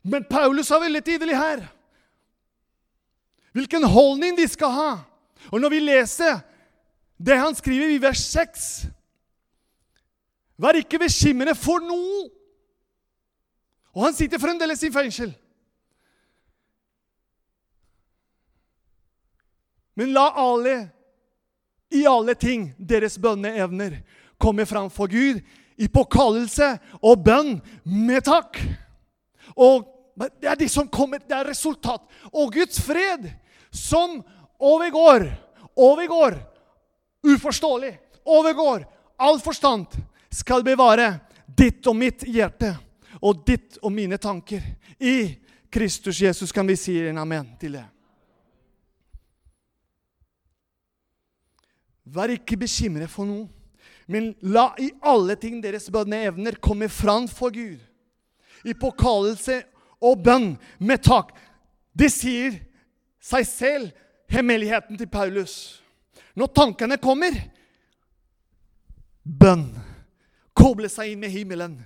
Men 0.04 0.24
Paulus 0.24 0.70
er 0.70 0.80
veldig 0.80 1.04
tydelig 1.04 1.36
her. 1.36 1.64
Hvilken 3.52 3.84
holdning 3.84 4.36
de 4.36 4.48
skal 4.48 4.70
ha. 4.70 4.92
Og 5.52 5.60
når 5.60 5.72
vi 5.72 5.80
leser 5.80 6.40
det 7.18 7.38
han 7.38 7.54
skriver 7.54 7.90
i 7.96 8.02
vers 8.02 8.20
6 8.30 8.86
Vær 10.58 10.78
ikke 10.80 10.98
bekymret 10.98 11.58
for 11.58 11.82
noe. 11.84 12.26
Og 13.94 14.04
han 14.08 14.16
sitter 14.16 14.42
fremdeles 14.42 14.82
i 14.86 14.90
fengsel. 14.94 15.30
Men 19.98 20.12
la 20.14 20.28
alle, 20.38 20.74
i 21.90 22.04
alle 22.06 22.34
ting, 22.38 22.68
deres 22.78 23.16
bønneevner 23.18 23.96
komme 24.38 24.66
fram 24.68 24.90
for 24.94 25.10
Gud 25.10 25.40
i 25.78 25.88
påkallelse 25.90 26.68
og 27.02 27.24
bønn 27.26 27.56
med 27.86 28.22
takk. 28.26 28.60
Og 29.58 29.86
det 30.38 30.50
er 30.50 30.58
de 30.58 30.68
som 30.70 30.90
kommer, 30.90 31.22
det 31.22 31.34
er 31.34 31.50
resultat. 31.50 32.02
Og 32.30 32.52
Guds 32.54 32.78
fred, 32.82 33.26
som 33.70 34.20
overgår, 34.58 35.26
overgår 35.74 36.38
uforståelig, 37.26 37.96
overgår 38.26 38.86
all 39.18 39.40
forstand, 39.42 39.86
skal 40.30 40.64
bevare 40.64 41.12
ditt 41.46 41.86
og 41.88 41.96
mitt 41.96 42.24
hjerte 42.28 42.74
og 43.22 43.44
ditt 43.46 43.78
og 43.82 43.92
mine 43.92 44.18
tanker. 44.20 44.62
I 45.00 45.38
Kristus 45.70 46.20
Jesus 46.20 46.52
kan 46.52 46.66
vi 46.68 46.76
si 46.76 46.98
en 47.08 47.20
amen 47.20 47.46
til 47.60 47.78
det. 47.78 47.84
Vær 52.08 52.32
ikke 52.32 52.56
bekymret 52.56 53.10
for 53.12 53.28
noe, 53.28 53.48
men 54.08 54.30
la 54.40 54.70
i 54.80 54.88
alle 55.04 55.36
ting 55.36 55.58
deres 55.60 55.90
bønneevner 55.92 56.56
komme 56.64 56.88
fram 56.88 57.26
for 57.28 57.52
Gud. 57.52 57.76
I 58.64 58.72
påkallelse 58.74 59.60
og 60.00 60.22
bønn 60.24 60.54
med 60.80 61.02
takk. 61.04 61.34
Det 61.92 62.08
sier 62.12 62.56
seg 63.20 63.44
selv, 63.46 63.90
hemmeligheten 64.28 64.96
til 64.96 65.08
Paulus. 65.08 65.82
Når 66.36 66.52
tankene 66.56 66.96
kommer 67.02 67.36
bønn. 69.24 69.87
Koble 70.58 70.90
seg 70.92 71.12
inn 71.12 71.22
med 71.22 71.32
himmelen. 71.34 71.78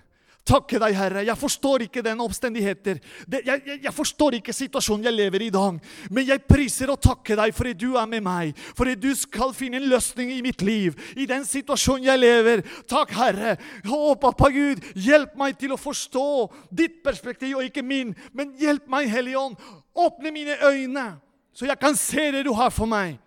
Takke 0.42 0.80
deg, 0.82 0.96
Herre. 0.98 1.22
Jeg 1.22 1.38
forstår 1.38 1.84
ikke 1.84 2.02
den 2.02 2.20
omstendigheter. 2.20 2.98
Det, 3.30 3.44
jeg, 3.46 3.60
jeg, 3.62 3.78
jeg, 3.84 3.92
forstår 3.94 4.36
ikke 4.40 4.54
situasjonen 4.56 5.06
jeg 5.06 5.14
lever 5.14 5.44
i 5.44 5.50
i 5.52 5.54
dag. 5.54 5.76
Men 6.10 6.26
jeg 6.26 6.42
priser 6.50 6.90
og 6.90 6.98
takker 7.02 7.38
deg 7.38 7.54
fordi 7.54 7.76
du 7.78 7.92
er 7.94 8.08
med 8.10 8.24
meg. 8.26 8.58
Fordi 8.74 8.96
du 8.98 9.12
skal 9.18 9.54
finne 9.54 9.78
en 9.78 9.86
løsning 9.92 10.32
i 10.34 10.40
mitt 10.42 10.64
liv. 10.66 10.98
I 11.14 11.28
den 11.30 11.46
situasjonen 11.46 12.08
jeg 12.08 12.18
lever. 12.18 12.64
Takk, 12.90 13.14
Herre. 13.14 13.54
Å, 13.86 14.16
pappa 14.18 14.50
Gud, 14.50 14.82
hjelp 14.98 15.36
meg 15.38 15.54
til 15.60 15.76
å 15.76 15.80
forstå 15.80 16.26
ditt 16.74 16.98
perspektiv 17.06 17.60
og 17.60 17.68
ikke 17.68 17.86
min. 17.86 18.10
Men 18.34 18.56
hjelp 18.58 18.90
meg, 18.90 19.12
Hellige 19.14 19.38
Ånd. 19.38 19.62
Åpne 19.94 20.32
mine 20.34 20.56
øyne, 20.64 21.06
så 21.54 21.68
jeg 21.68 21.78
kan 21.78 21.94
se 22.00 22.30
det 22.34 22.46
du 22.48 22.50
har 22.56 22.72
for 22.74 22.90
meg. 22.90 23.20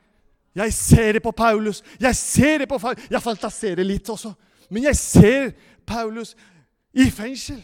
Jeg 0.56 0.74
ser 0.76 1.16
det 1.16 1.24
på 1.24 1.32
Paulus. 1.36 1.80
Jeg 2.00 2.16
ser 2.16 2.64
det 2.64 2.68
på 2.68 2.80
Paulus. 2.80 3.08
Jeg 3.12 3.24
fantaserer 3.24 3.88
litt 3.88 4.10
også. 4.12 4.34
Men 4.70 4.90
jeg 4.90 4.98
ser 4.98 5.52
Paulus 5.88 6.36
i 6.94 7.10
fengsel. 7.12 7.62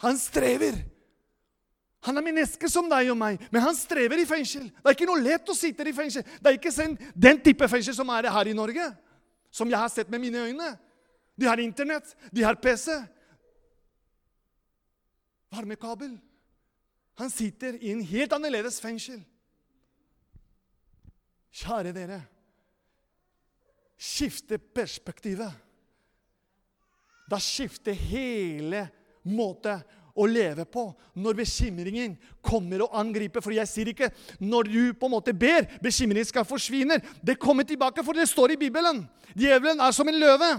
Han 0.00 0.18
strever. 0.18 0.78
Han 2.08 2.16
er 2.16 2.24
menneske 2.24 2.68
som 2.72 2.88
deg 2.88 3.10
og 3.12 3.18
meg, 3.20 3.42
men 3.52 3.60
han 3.60 3.76
strever 3.76 4.22
i 4.22 4.28
fengsel. 4.28 4.70
Det 4.70 4.88
er 4.88 4.96
ikke 4.96 5.08
noe 5.10 5.20
lett 5.20 5.50
å 5.52 5.56
sitte 5.56 5.84
i 5.84 5.92
fengsel. 5.92 6.24
Det 6.24 6.48
er 6.48 6.56
ikke 6.56 6.86
den 7.12 7.40
type 7.44 7.68
fengsel 7.68 7.96
som 7.96 8.08
er 8.14 8.30
her 8.32 8.48
i 8.48 8.56
Norge, 8.56 8.86
som 9.52 9.68
jeg 9.68 9.76
har 9.76 9.92
sett 9.92 10.08
med 10.12 10.22
mine 10.22 10.46
øyne. 10.48 10.70
De 11.36 11.48
har 11.48 11.60
Internett, 11.60 12.14
de 12.32 12.44
har 12.44 12.56
PC. 12.60 12.94
Varmekabel. 15.52 16.14
Han 17.20 17.30
sitter 17.30 17.76
i 17.76 17.92
en 17.92 18.00
helt 18.00 18.32
annerledes 18.32 18.80
fengsel. 18.80 19.20
Kjære 21.52 21.92
dere. 21.92 22.22
Skifte 24.00 24.56
perspektivet. 24.58 25.52
Da 27.30 27.38
skifter 27.38 27.92
hele 27.92 28.86
måten 29.28 29.82
å 30.18 30.26
leve 30.26 30.64
på 30.66 30.86
når 31.20 31.38
bekymringen 31.38 32.16
kommer 32.42 32.84
og 32.86 32.96
angriper. 32.98 33.44
For 33.44 33.54
jeg 33.54 33.68
sier 33.70 33.90
ikke 33.92 34.10
når 34.42 34.70
du 34.72 34.80
på 34.96 35.08
en 35.08 35.14
måte 35.14 35.34
ber, 35.36 35.68
bekymringen 35.84 36.26
skal 36.26 36.48
forsvinne. 36.48 36.98
Det 37.22 37.38
kommer 37.40 37.68
tilbake, 37.68 38.02
for 38.06 38.16
det 38.16 38.28
står 38.30 38.56
i 38.56 38.60
Bibelen. 38.60 39.04
Djevelen 39.36 39.82
er 39.84 39.94
som 39.96 40.08
en 40.10 40.20
løve. 40.20 40.50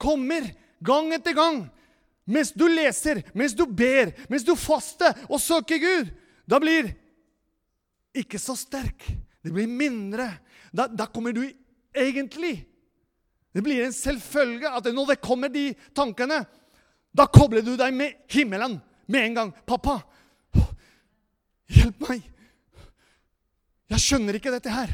Kommer 0.00 0.52
gang 0.84 1.12
etter 1.16 1.34
gang. 1.36 1.64
Mens 2.28 2.52
du 2.54 2.68
leser, 2.70 3.24
mens 3.34 3.56
du 3.58 3.64
ber, 3.66 4.12
mens 4.30 4.46
du 4.46 4.54
faster 4.58 5.16
og 5.26 5.40
søker 5.42 5.80
Gud. 5.82 6.12
Da 6.46 6.60
blir 6.62 6.92
ikke 8.14 8.38
så 8.38 8.54
sterk. 8.58 9.08
Det 9.42 9.50
blir 9.50 9.66
mindre. 9.66 10.28
Da, 10.70 10.86
da 10.86 11.08
kommer 11.10 11.34
du 11.34 11.42
egentlig 11.94 12.68
Det 13.52 13.60
blir 13.60 13.82
en 13.84 13.92
selvfølge 13.92 14.70
at 14.72 14.86
når 14.88 15.10
det 15.10 15.20
kommer 15.20 15.50
de 15.52 15.74
tankene, 15.92 16.38
da 17.12 17.26
kobler 17.28 17.60
du 17.60 17.74
deg 17.76 17.92
med 17.92 18.14
himmelen 18.32 18.78
med 19.04 19.26
en 19.26 19.34
gang. 19.34 19.50
'Pappa, 19.66 19.98
hjelp 21.68 22.00
meg. 22.08 22.22
Jeg 23.92 24.00
skjønner 24.00 24.38
ikke 24.38 24.54
dette 24.54 24.72
her. 24.72 24.88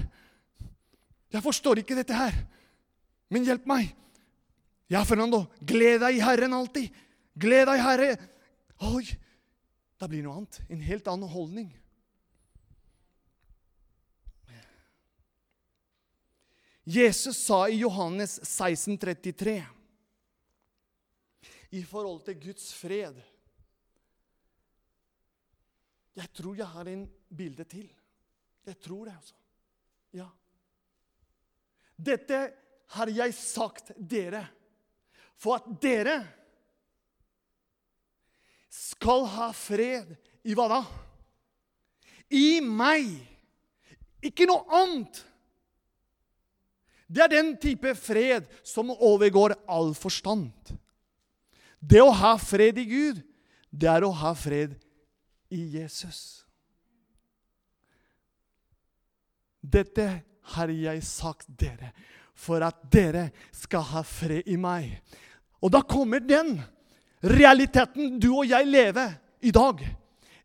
Jeg 1.30 1.44
forstår 1.44 1.84
ikke 1.84 1.94
dette 1.94 2.18
her. 2.18 2.34
Men 3.30 3.46
hjelp 3.46 3.70
meg.' 3.70 3.94
Ja, 4.90 5.04
Fernando, 5.04 5.44
gled 5.60 6.00
deg 6.00 6.16
i 6.16 6.24
Herren 6.24 6.56
alltid. 6.56 6.90
Gled 7.38 7.66
deg, 7.68 7.80
Herre. 7.84 8.14
Oi, 8.88 9.04
da 10.00 10.08
blir 10.08 10.22
det 10.22 10.26
noe 10.26 10.38
annet. 10.40 10.60
En 10.72 10.80
helt 10.82 11.10
annen 11.12 11.30
holdning. 11.30 11.68
Jesus 16.88 17.36
sa 17.36 17.68
i 17.68 17.82
Johannes 17.82 18.38
16, 18.44 18.98
33 18.98 19.66
i 21.70 21.82
forhold 21.84 22.22
til 22.24 22.38
Guds 22.40 22.70
fred 22.72 23.18
Jeg 26.16 26.32
tror 26.32 26.56
jeg 26.56 26.66
har 26.66 26.88
en 26.88 27.04
bilde 27.28 27.66
til. 27.68 27.84
Jeg 28.66 28.80
tror 28.80 29.04
det, 29.04 29.12
altså. 29.14 29.36
Ja. 30.16 30.26
Dette 31.94 32.40
har 32.96 33.12
jeg 33.12 33.36
sagt 33.36 33.92
dere 34.00 34.42
for 35.36 35.60
at 35.60 35.68
dere 35.82 36.16
skal 38.72 39.28
ha 39.36 39.52
fred 39.52 40.16
i 40.48 40.56
hva 40.56 40.70
da? 40.72 40.82
I 42.32 42.58
meg. 42.64 43.12
Ikke 44.24 44.48
noe 44.48 44.64
annet. 44.80 45.22
Det 47.08 47.24
er 47.24 47.32
den 47.32 47.54
type 47.56 47.94
fred 47.96 48.48
som 48.66 48.92
overgår 48.92 49.56
all 49.66 49.94
forstand. 49.96 50.52
Det 51.80 52.02
å 52.04 52.12
ha 52.12 52.34
fred 52.40 52.78
i 52.78 52.84
Gud, 52.88 53.22
det 53.70 53.88
er 53.88 54.04
å 54.04 54.12
ha 54.12 54.34
fred 54.36 54.74
i 55.48 55.62
Jesus. 55.78 56.44
Dette 59.60 60.08
har 60.54 60.72
jeg 60.72 61.04
sagt 61.04 61.48
dere 61.60 61.92
for 62.38 62.62
at 62.64 62.80
dere 62.92 63.28
skal 63.56 63.84
ha 63.92 64.02
fred 64.06 64.46
i 64.48 64.56
meg. 64.60 64.92
Og 65.64 65.72
da 65.74 65.82
kommer 65.82 66.22
den 66.22 66.56
realiteten 67.24 68.18
du 68.20 68.30
og 68.30 68.46
jeg 68.46 68.68
lever 68.68 69.16
i 69.42 69.52
dag. 69.54 69.80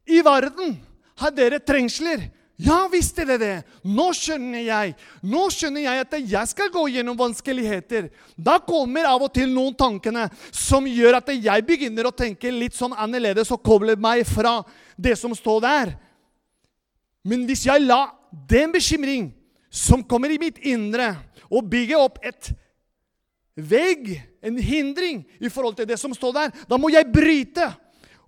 I 0.10 0.22
verden 0.26 0.78
har 1.22 1.36
dere 1.36 1.62
trengsler. 1.64 2.26
Ja, 2.62 2.86
visste 2.92 3.26
dere 3.26 3.40
det? 3.42 3.54
Nå 3.82 4.12
skjønner 4.14 4.62
jeg. 4.62 4.94
Nå 5.26 5.48
skjønner 5.52 5.88
jeg 5.88 6.02
at 6.04 6.16
jeg 6.22 6.50
skal 6.52 6.70
gå 6.74 6.86
gjennom 6.94 7.18
vanskeligheter. 7.18 8.12
Da 8.38 8.60
kommer 8.62 9.08
av 9.10 9.26
og 9.26 9.34
til 9.34 9.50
noen 9.50 9.74
tankene 9.78 10.28
som 10.54 10.86
gjør 10.86 11.18
at 11.18 11.32
jeg 11.34 11.66
begynner 11.66 12.08
å 12.10 12.14
tenke 12.14 12.54
litt 12.54 12.78
sånn 12.78 12.94
annerledes 12.94 13.50
og 13.54 13.64
koble 13.66 13.98
meg 13.98 14.22
fra 14.30 14.60
det 14.96 15.16
som 15.18 15.34
står 15.34 15.64
der. 15.66 15.94
Men 17.26 17.48
hvis 17.50 17.66
jeg 17.66 17.88
la 17.88 18.06
den 18.50 18.74
bekymring 18.76 19.32
som 19.74 20.04
kommer 20.06 20.30
i 20.30 20.42
mitt 20.42 20.60
indre, 20.62 21.16
og 21.54 21.68
bygge 21.70 21.98
opp 21.98 22.20
et 22.26 22.50
vegg, 23.54 24.10
en 24.42 24.58
hindring, 24.58 25.24
i 25.38 25.50
forhold 25.50 25.78
til 25.78 25.88
det 25.90 26.00
som 26.02 26.14
står 26.14 26.34
der, 26.38 26.54
da 26.70 26.78
må 26.82 26.90
jeg 26.94 27.10
bryte 27.14 27.68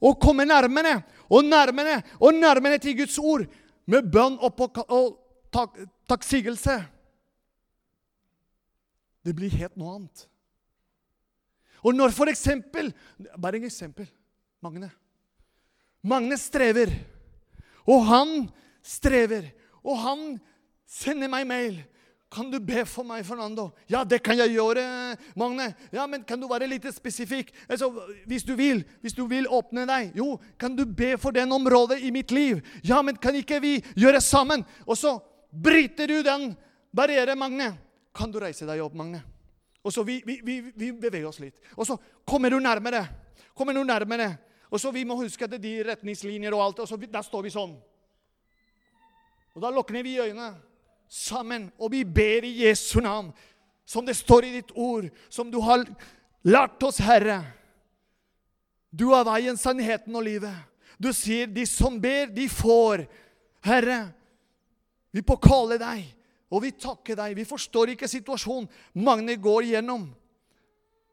og 0.01 0.19
komme 0.21 0.45
nærmere 0.45 0.99
og 1.29 1.45
nærmere 1.45 2.01
og 2.19 2.37
nærmere 2.37 2.77
til 2.81 2.97
Guds 2.99 3.17
ord 3.17 3.45
med 3.89 4.07
bønn 4.11 4.37
og, 4.41 4.61
og 4.89 5.17
tak, 5.53 5.77
takksigelse. 6.09 6.77
Det 9.25 9.33
blir 9.37 9.53
helt 9.57 9.77
noe 9.77 9.95
annet. 9.97 10.25
Og 11.85 11.93
når 11.93 12.13
for 12.17 12.29
eksempel 12.29 12.91
Bare 13.37 13.59
et 13.59 13.67
eksempel. 13.67 14.07
Magne. 14.61 14.89
Magne 16.05 16.37
strever. 16.37 16.93
Og 17.85 18.05
han 18.09 18.31
strever. 18.85 19.51
Og 19.85 19.99
han 20.01 20.23
sender 20.89 21.29
meg 21.29 21.45
mail. 21.49 21.77
Kan 22.35 22.49
du 22.51 22.57
be 22.59 22.81
for 22.83 23.07
meg, 23.07 23.21
Fernando? 23.23 23.69
Ja, 23.87 24.01
det 24.03 24.17
kan 24.25 24.35
jeg 24.35 24.51
gjøre, 24.57 24.83
Magne. 25.39 25.69
Ja, 25.93 26.03
men 26.07 26.23
Kan 26.27 26.41
du 26.41 26.49
være 26.51 26.67
litt 26.67 26.83
spesifikk? 26.91 27.53
Altså, 27.69 27.87
hvis 28.27 28.43
du 28.43 28.55
vil 28.59 28.83
hvis 29.01 29.15
du 29.15 29.23
vil 29.31 29.47
åpne 29.47 29.85
deg. 29.87 30.11
Jo, 30.19 30.35
kan 30.59 30.75
du 30.75 30.83
be 30.85 31.13
for 31.17 31.31
den 31.31 31.51
området 31.55 32.01
i 32.03 32.11
mitt 32.11 32.31
liv? 32.35 32.59
Ja, 32.83 32.99
men 33.01 33.15
kan 33.15 33.35
ikke 33.39 33.61
vi 33.63 33.77
gjøre 33.95 34.19
sammen? 34.21 34.65
Og 34.85 34.97
så 34.97 35.15
bryter 35.51 36.11
du 36.11 36.19
den 36.27 36.57
barrieren, 36.91 37.39
Magne. 37.39 37.71
Kan 38.15 38.31
du 38.31 38.41
reise 38.43 38.67
deg 38.67 38.83
opp, 38.83 38.99
Magne? 38.99 39.23
Og 39.85 39.93
så 39.93 40.03
vi, 40.03 40.21
vi, 40.25 40.41
vi, 40.43 40.59
vi 40.75 40.91
beveger 40.91 41.29
oss 41.29 41.39
litt. 41.39 41.55
Og 41.77 41.87
så 41.87 41.95
kommer 42.27 42.51
du 42.51 42.59
nærmere. 42.59 43.05
Kommer 43.55 43.73
du 43.73 43.83
nærmere. 43.83 44.33
Og 44.67 44.81
så 44.81 44.91
Vi 44.91 45.05
må 45.07 45.15
huske 45.15 45.45
at 45.45 45.55
det 45.55 45.61
er 45.61 45.67
de 45.69 45.89
retningslinjer 45.93 46.51
og 46.51 46.67
alt. 46.67 46.79
Og 46.83 46.87
så 46.87 46.97
Der 46.97 47.21
står 47.21 47.47
vi 47.47 47.53
sånn. 47.53 47.77
Og 49.55 49.61
da 49.61 49.71
lukker 49.71 50.03
vi 50.03 50.19
øynene 50.19 50.74
sammen, 51.09 51.69
og 51.79 51.91
vi 51.91 52.03
ber 52.03 52.45
i 52.45 52.65
Jesu 52.65 52.99
navn, 53.03 53.31
som 53.85 54.05
det 54.05 54.17
står 54.17 54.45
i 54.45 54.53
ditt 54.57 54.71
ord, 54.75 55.09
som 55.29 55.51
du 55.51 55.59
har 55.61 55.85
lært 56.45 56.83
oss, 56.83 56.97
Herre. 57.03 57.43
Du 58.91 59.11
er 59.13 59.25
veien, 59.27 59.57
sannheten 59.57 60.15
og 60.15 60.25
livet. 60.25 60.55
Du 60.97 61.11
sier, 61.13 61.47
'De 61.47 61.65
som 61.65 62.01
ber, 62.01 62.25
de 62.25 62.47
får'. 62.49 63.07
Herre, 63.61 64.13
vi 65.11 65.21
påkaller 65.21 65.77
deg, 65.77 66.05
og 66.51 66.61
vi 66.61 66.71
takker 66.71 67.15
deg. 67.15 67.35
Vi 67.35 67.45
forstår 67.45 67.89
ikke 67.89 68.07
situasjonen 68.07 68.69
Magne 68.93 69.35
går 69.35 69.61
igjennom. 69.63 70.15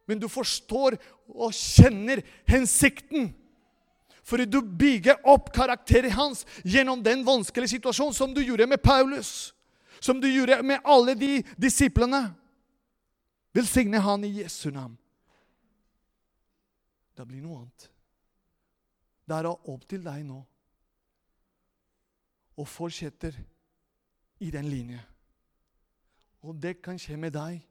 Men 0.07 0.18
du 0.18 0.28
forstår 0.28 0.98
og 1.28 1.52
kjenner 1.52 2.22
hensikten. 2.46 3.35
For 4.22 4.37
du 4.44 4.61
bygger 4.61 5.22
opp 5.24 5.52
karakteren 5.55 6.11
hans 6.11 6.44
gjennom 6.64 7.02
den 7.02 7.24
vanskelige 7.26 7.68
situasjonen, 7.68 8.14
som 8.14 8.35
du 8.35 8.42
gjorde 8.42 8.66
med 8.66 8.83
Paulus 8.83 9.52
som 10.02 10.20
du 10.20 10.26
gjorde 10.26 10.62
med 10.66 10.82
alle 10.84 11.14
de 11.14 11.42
disiplene. 11.56 12.24
Velsigne 13.54 14.00
han 14.02 14.24
i 14.24 14.32
Jesu 14.42 14.70
navn. 14.74 14.96
Det 17.14 17.26
blir 17.28 17.42
noe 17.44 17.60
annet. 17.60 17.88
Det 19.28 19.38
er 19.38 19.48
opp 19.52 19.84
til 19.88 20.02
deg 20.04 20.24
nå 20.26 20.40
og 22.52 22.68
fortsetter 22.68 23.36
i 24.42 24.50
den 24.52 24.66
linje. 24.68 25.00
Og 26.42 26.58
det 26.58 26.80
kan 26.82 26.98
skje 27.00 27.16
med 27.16 27.32
deg, 27.32 27.62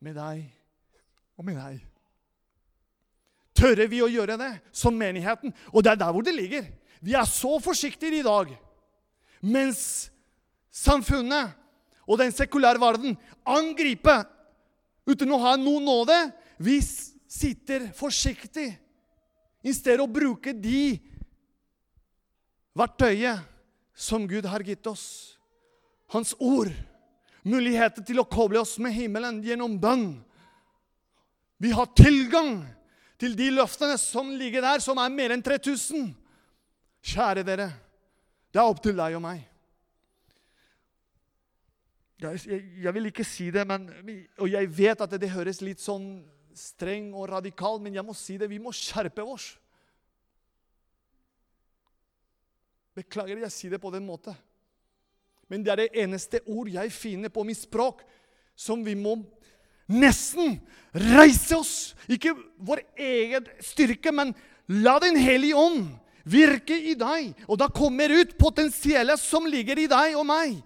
med 0.00 0.16
deg 0.16 0.46
og 1.36 1.44
med 1.48 1.58
deg. 1.58 1.82
Tørre 3.56 3.88
vi 3.90 4.02
å 4.04 4.10
gjøre 4.10 4.38
det 4.40 4.52
som 4.70 4.96
menigheten? 4.96 5.52
Og 5.72 5.82
det 5.82 5.92
er 5.92 6.00
der 6.04 6.12
hvor 6.14 6.24
det 6.24 6.36
ligger. 6.36 6.68
Vi 7.00 7.16
er 7.16 7.26
så 7.28 7.56
forsiktige 7.62 8.20
i 8.20 8.26
dag. 8.26 8.52
Mens 9.42 10.12
samfunnet 10.76 11.54
og 12.06 12.20
den 12.20 12.34
sekulære 12.34 12.80
verden 12.80 13.16
angriper 13.48 14.26
uten 15.08 15.32
å 15.32 15.40
ha 15.42 15.54
noen 15.58 15.86
nåde. 15.86 16.16
Vi 16.58 16.78
sitter 16.82 17.88
forsiktig 17.96 18.68
i 19.66 19.74
stedet 19.74 20.04
å 20.04 20.10
bruke 20.10 20.54
de 20.54 20.98
verktøyet 22.76 23.42
som 23.96 24.26
Gud 24.28 24.46
har 24.46 24.64
gitt 24.66 24.86
oss. 24.86 25.36
Hans 26.12 26.34
ord. 26.38 26.70
Muligheter 27.46 28.04
til 28.06 28.20
å 28.20 28.28
koble 28.28 28.60
oss 28.60 28.76
med 28.82 28.94
himmelen 28.94 29.40
gjennom 29.44 29.76
bønn. 29.80 30.08
Vi 31.62 31.70
har 31.72 31.88
tilgang 31.96 32.60
til 33.16 33.36
de 33.38 33.48
løftene 33.54 33.96
som 33.98 34.34
ligger 34.36 34.64
der, 34.64 34.82
som 34.84 34.98
er 35.00 35.12
mer 35.14 35.32
enn 35.32 35.44
3000. 35.44 36.10
Kjære 37.06 37.44
dere, 37.46 37.68
det 38.52 38.60
er 38.60 38.66
opp 38.66 38.82
til 38.82 38.98
deg 38.98 39.16
og 39.16 39.22
meg. 39.24 39.44
Jeg, 42.16 42.62
jeg, 42.80 42.92
vil 42.96 43.10
ikke 43.10 43.26
si 43.28 43.50
det, 43.52 43.66
men, 43.68 43.90
og 44.40 44.48
jeg 44.48 44.70
vet 44.72 45.00
at 45.04 45.10
det, 45.12 45.20
det, 45.26 45.34
høres 45.34 45.60
litt 45.60 45.82
sånn 45.84 46.24
streng 46.56 47.10
og 47.12 47.28
radikal, 47.28 47.76
men 47.82 47.98
jeg 47.98 48.04
må 48.06 48.14
si 48.16 48.38
det. 48.40 48.48
Vi 48.48 48.60
må 48.62 48.72
skjerpe 48.72 49.24
oss. 49.24 49.50
Beklager 52.96 53.42
jeg 53.44 53.52
sier 53.52 53.76
det 53.76 53.82
på 53.82 53.92
den 53.92 54.06
måten. 54.08 54.36
Men 55.52 55.62
det 55.62 55.74
er 55.74 55.82
det 55.84 56.02
eneste 56.02 56.40
ord 56.48 56.70
jeg 56.72 56.94
finner 56.94 57.30
på 57.30 57.44
mitt 57.46 57.60
språk 57.60 58.00
som 58.56 58.80
vi 58.82 58.96
må 58.98 59.18
nesten 59.86 60.56
reise 60.96 61.58
oss. 61.60 61.74
Ikke 62.08 62.32
vår 62.56 62.80
egen 62.96 63.46
styrke, 63.62 64.10
men 64.10 64.32
la 64.66 64.96
Den 65.04 65.20
hellige 65.20 65.60
ånd 65.60 65.84
virke 66.24 66.74
i 66.74 66.96
deg. 66.98 67.36
Og 67.46 67.60
da 67.60 67.68
kommer 67.68 68.10
ut 68.10 68.34
potensialet 68.40 69.20
som 69.20 69.46
ligger 69.46 69.84
i 69.84 69.86
deg 69.92 70.16
og 70.16 70.26
meg. 70.26 70.56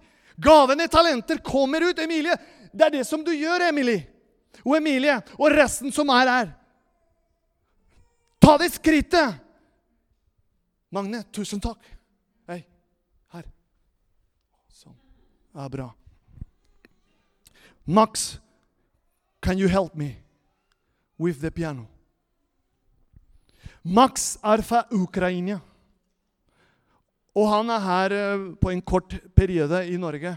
Gavene, 0.41 0.87
talenter, 0.87 1.37
kommer 1.37 1.81
ut. 1.81 1.99
Emilie, 1.99 2.37
det 2.73 2.87
er 2.87 2.97
det 2.97 3.05
som 3.07 3.23
du 3.23 3.31
gjør, 3.35 3.67
Emilie. 3.69 4.07
Og 4.65 4.75
Emilie 4.77 5.19
og 5.37 5.53
resten 5.53 5.93
som 5.93 6.09
er 6.13 6.29
her. 6.29 6.51
Ta 8.41 8.57
det 8.57 8.71
skrittet. 8.73 9.37
Magne, 10.91 11.21
tusen 11.31 11.61
takk. 11.63 11.79
Hei. 12.49 12.63
Her. 13.35 13.45
Sånn. 14.73 14.97
Det 14.97 15.61
Ja, 15.61 15.69
bra. 15.69 15.91
Max, 17.85 18.39
can 19.41 19.57
you 19.57 19.67
help 19.67 19.95
me 19.95 20.15
with 21.17 21.41
the 21.41 21.51
piano? 21.51 21.87
Max 23.83 24.37
er 24.43 24.61
fra 24.61 24.85
Ukraina. 24.91 25.59
Og 27.37 27.47
han 27.47 27.71
er 27.71 27.83
her 27.85 28.15
eh, 28.17 28.45
på 28.59 28.71
en 28.73 28.83
kort 28.83 29.15
periode 29.35 29.85
i 29.87 29.97
Norge. 29.99 30.35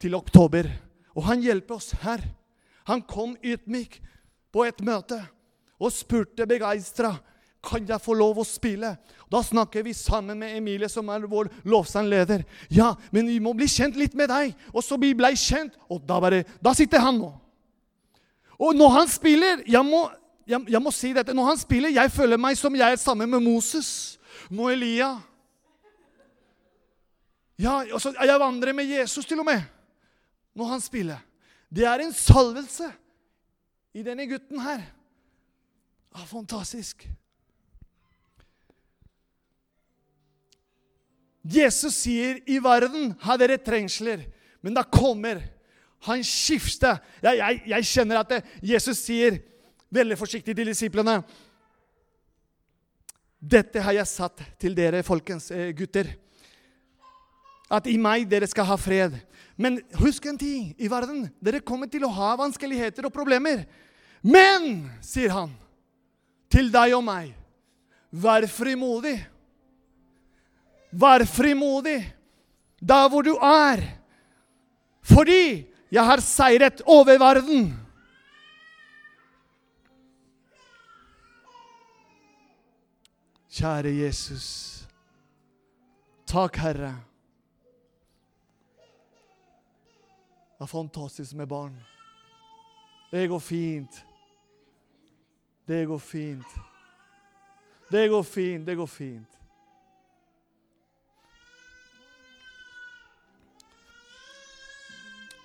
Til 0.00 0.14
oktober. 0.14 0.68
Og 1.14 1.26
han 1.28 1.42
hjelper 1.42 1.78
oss 1.78 1.94
her. 2.04 2.22
Han 2.88 3.02
kom 3.02 3.36
ydmyk 3.42 4.00
på 4.54 4.66
et 4.68 4.82
møte 4.84 5.18
og 5.80 5.92
spurte 5.92 6.46
begeistra 6.46 7.16
kan 7.64 7.86
jeg 7.88 8.02
få 8.02 8.14
lov 8.16 8.40
å 8.40 8.46
spille. 8.46 8.90
Da 9.32 9.40
snakker 9.42 9.84
vi 9.86 9.94
sammen 9.96 10.38
med 10.40 10.56
Emilie, 10.58 10.88
som 10.92 11.08
er 11.08 11.24
vår 11.28 11.48
lovsangleder. 11.64 12.44
Ja, 12.68 12.92
men 13.14 13.30
vi 13.30 13.38
må 13.42 13.54
bli 13.56 13.68
kjent 13.70 13.96
litt 13.98 14.14
med 14.18 14.28
deg. 14.28 14.52
Og 14.72 14.84
så 14.84 14.98
vi 15.00 15.14
blei 15.16 15.34
kjent, 15.38 15.76
og 15.88 16.04
da, 16.04 16.20
bare, 16.22 16.42
da 16.62 16.74
sitter 16.76 17.02
han 17.02 17.18
nå. 17.22 17.32
Og 18.60 18.76
når 18.76 18.92
han 18.98 19.08
spiller 19.10 19.64
jeg 19.66 19.82
må, 19.86 20.04
jeg, 20.46 20.60
jeg 20.70 20.82
må 20.82 20.92
si 20.94 21.14
dette, 21.16 21.34
når 21.34 21.54
han 21.54 21.62
spiller, 21.62 21.94
jeg 21.94 22.12
føler 22.14 22.40
meg 22.40 22.58
som 22.60 22.76
jeg 22.76 22.98
er 22.98 23.00
sammen 23.00 23.32
med 23.32 23.42
Moses. 23.42 24.18
Moelia. 24.50 25.14
Ja, 27.58 27.82
og 27.86 28.26
jeg 28.26 28.40
vandrer 28.40 28.74
med 28.74 28.90
Jesus 28.90 29.26
til 29.26 29.40
og 29.42 29.46
med 29.46 29.62
når 30.54 30.70
han 30.70 30.82
spiller. 30.82 31.22
Det 31.70 31.86
er 31.86 32.02
en 32.02 32.12
salvelse 32.14 32.86
i 33.94 34.02
denne 34.06 34.26
gutten 34.30 34.60
her. 34.62 34.82
Ja, 36.14 36.24
fantastisk. 36.30 37.08
Jesus 41.44 41.98
sier 42.06 42.38
i 42.48 42.56
verden 42.62 43.12
har 43.20 43.36
dere 43.40 43.58
trengsler, 43.60 44.22
men 44.64 44.76
da 44.76 44.84
kommer 44.86 45.42
han 46.06 46.22
skifter. 46.24 47.00
Jeg, 47.24 47.38
jeg, 47.40 47.60
jeg 47.72 47.88
kjenner 47.90 48.20
at 48.20 48.30
det, 48.30 48.40
Jesus 48.64 49.02
sier 49.04 49.38
veldig 49.94 50.16
forsiktig 50.20 50.54
til 50.56 50.70
disiplene 50.70 51.18
dette 53.44 53.82
har 53.84 53.92
jeg 53.98 54.08
satt 54.08 54.42
til 54.60 54.74
dere, 54.76 55.02
folkens, 55.04 55.50
eh, 55.50 55.72
gutter. 55.76 56.08
At 57.70 57.86
i 57.90 57.96
meg 58.00 58.28
dere 58.28 58.48
skal 58.48 58.64
ha 58.68 58.76
fred. 58.80 59.18
Men 59.56 59.80
husk 60.00 60.24
en 60.26 60.38
ting 60.38 60.74
i 60.78 60.88
verden. 60.88 61.28
Dere 61.42 61.60
kommer 61.60 61.90
til 61.90 62.04
å 62.04 62.12
ha 62.12 62.34
vanskeligheter 62.40 63.06
og 63.06 63.12
problemer. 63.12 63.66
Men, 64.22 64.90
sier 65.04 65.30
han, 65.30 65.52
til 66.48 66.70
deg 66.72 66.94
og 66.96 67.04
meg, 67.04 67.34
vær 68.10 68.46
frimodig. 68.48 69.18
Vær 70.94 71.24
frimodig 71.26 72.00
der 72.80 73.08
hvor 73.10 73.26
du 73.26 73.34
er. 73.36 73.82
Fordi 75.04 75.66
jeg 75.92 76.04
har 76.04 76.22
seiret 76.24 76.80
over 76.86 77.18
verden. 77.20 77.74
Kjære 83.54 83.90
Jesus. 83.94 84.48
Takk, 86.26 86.56
Herre. 86.56 87.04
Det 90.58 90.60
er 90.60 90.66
fantastisk 90.66 91.34
med 91.34 91.46
barn. 91.46 91.76
Det 93.12 93.28
går 93.28 93.38
fint. 93.38 94.06
Det 95.68 95.86
går 95.86 95.98
fint. 95.98 96.46
Det 97.90 98.08
går 98.10 98.22
fint, 98.22 98.66
det 98.66 98.76
går 98.76 98.86
fint. 98.86 99.38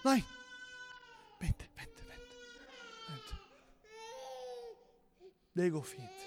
Nei. 0.06 0.24
Vent, 1.42 1.70
vent, 1.78 2.02
vent. 2.10 2.34
vent. 3.10 3.36
Det 5.56 5.72
går 5.72 5.84
fint. 5.84 6.19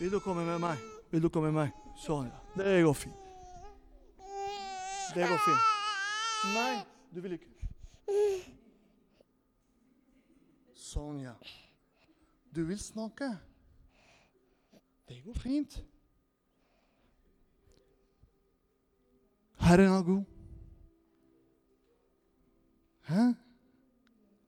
Vil 0.00 0.12
du 0.12 0.18
komme 0.18 0.44
med 0.44 0.58
meg? 0.58 0.78
Vil 1.10 1.22
du 1.22 1.28
komme 1.28 1.52
med 1.52 1.60
meg? 1.60 1.74
Sånn, 2.02 2.26
ja. 2.26 2.40
Det 2.58 2.82
går 2.82 2.96
fint. 2.98 3.20
Det 5.14 5.28
går 5.30 5.38
fint. 5.44 5.68
Nei, 6.54 6.82
du 7.14 7.20
vil 7.22 7.36
ikke. 7.36 7.50
Sånn, 10.74 11.20
ja. 11.22 11.36
Du 12.54 12.64
vil 12.66 12.78
snakke. 12.78 13.30
Det 15.08 15.20
går 15.22 15.38
fint. 15.38 15.78
Herren 19.62 19.94
er 19.94 20.04
god. 20.10 20.24
Hæ? 23.08 23.30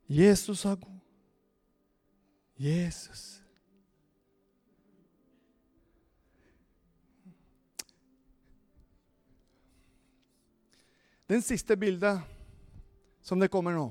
Jesus 0.09 0.65
er 0.65 0.77
god. 0.77 1.01
Jesus. 2.59 3.46
Den 11.27 11.43
siste 11.43 11.77
bildet 11.77 12.21
som 13.23 13.41
det 13.43 13.51
kommer 13.51 13.75
nå, 13.75 13.89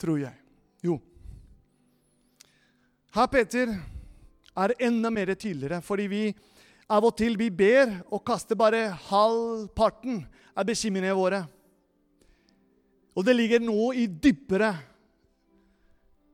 tror 0.00 0.20
jeg. 0.20 0.36
Jo. 0.84 0.98
Her, 3.16 3.28
Peter, 3.32 3.72
er 4.60 4.74
enda 4.84 5.10
mer 5.10 5.32
tydeligere, 5.34 5.80
fordi 5.84 6.06
vi 6.12 6.22
av 6.90 7.06
og 7.06 7.14
til 7.16 7.38
vi 7.40 7.48
ber 7.54 7.92
og 8.10 8.24
kaster 8.26 8.58
bare 8.58 8.90
halvparten 9.08 10.24
av 10.52 10.66
bekymringene 10.68 11.16
våre. 11.16 11.40
Og 13.16 13.24
det 13.26 13.36
ligger 13.36 13.62
noe 13.62 13.94
i 13.96 14.06
dypere 14.10 14.74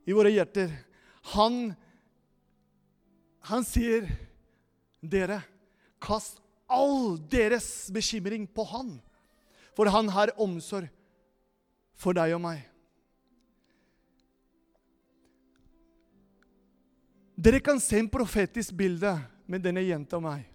i 0.06 0.14
våre 0.16 0.32
hjerter. 0.32 0.72
Han, 1.34 1.70
han 3.50 3.66
sier, 3.66 4.08
dere, 5.02 5.40
kast 6.02 6.42
all 6.66 7.16
deres 7.30 7.88
bekymring 7.94 8.46
på 8.46 8.64
han, 8.70 8.96
for 9.76 9.90
han 9.92 10.08
har 10.10 10.34
omsorg 10.40 10.90
for 11.96 12.16
deg 12.16 12.34
og 12.36 12.42
meg. 12.44 12.64
Dere 17.36 17.60
kan 17.60 17.80
se 17.80 18.00
en 18.00 18.08
profetisk 18.08 18.72
bilde 18.76 19.12
med 19.46 19.62
denne 19.64 19.84
jenta 19.84 20.16
og 20.16 20.24
meg. 20.24 20.46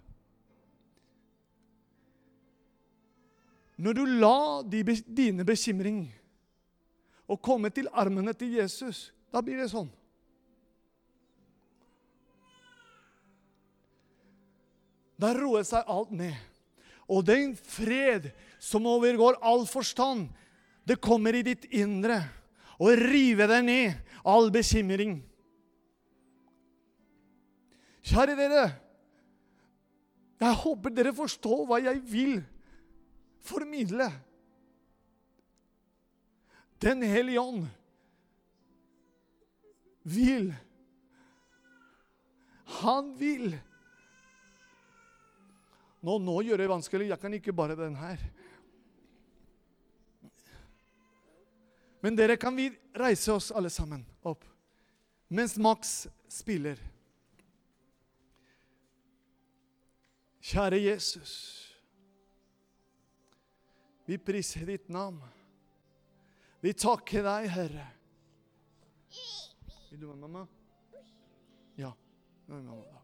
Når 3.82 3.96
du 3.96 4.02
la 4.06 4.36
dine 5.06 5.46
bekymringer 5.46 6.10
og 7.30 7.40
komme 7.42 7.70
til 7.70 7.88
armene 7.88 8.34
til 8.36 8.58
Jesus, 8.58 9.10
da 9.32 9.40
blir 9.42 9.62
det 9.62 9.70
sånn. 9.72 9.88
Da 15.22 15.30
roer 15.36 15.66
seg 15.66 15.86
alt 15.86 16.10
ned. 16.18 16.34
Og 17.06 17.22
den 17.26 17.54
fred 17.54 18.30
som 18.62 18.88
overgår 18.90 19.38
all 19.44 19.66
forstand, 19.70 20.30
det 20.82 20.98
kommer 21.02 21.36
i 21.36 21.44
ditt 21.46 21.68
indre 21.70 22.18
og 22.82 22.96
river 22.98 23.50
deg 23.50 23.66
ned, 23.66 23.98
all 24.26 24.50
bekymring. 24.54 25.20
Kjære 28.02 28.34
dere, 28.34 28.64
jeg 30.42 30.58
håper 30.64 30.90
dere 30.90 31.12
forstår 31.14 31.60
hva 31.68 31.78
jeg 31.84 32.00
vil 32.10 32.40
formidle. 33.46 34.08
Den 36.82 37.04
hellige 37.06 37.38
ånd 37.38 37.68
vil. 40.02 40.48
Han 42.82 43.12
vil. 43.20 43.54
Nå, 46.02 46.16
nå 46.18 46.36
gjør 46.42 46.58
det 46.58 46.70
vanskelig. 46.70 47.10
Jeg 47.12 47.22
kan 47.22 47.34
ikke 47.36 47.54
bare 47.54 47.78
den 47.78 47.94
her. 47.98 48.22
Men 52.02 52.16
dere, 52.18 52.36
kan 52.36 52.56
vi 52.58 52.72
reise 52.98 53.30
oss 53.36 53.52
alle 53.54 53.70
sammen 53.70 54.02
opp 54.26 54.42
mens 55.32 55.54
Max 55.56 55.92
spiller? 56.28 56.80
Kjære 60.42 60.80
Jesus. 60.82 61.34
Vi 64.10 64.18
priser 64.18 64.66
ditt 64.66 64.90
navn. 64.90 65.22
Vi 66.62 66.74
takker 66.74 67.22
deg, 67.26 67.46
Herre. 67.54 67.86
Vil 69.92 70.02
du 70.02 70.08
være 70.08 70.18
mamma? 70.18 70.42
Ja. 71.78 71.94
Nå 72.48 72.58
er 72.58 72.66
mamma 72.66 72.90
da. 72.90 73.01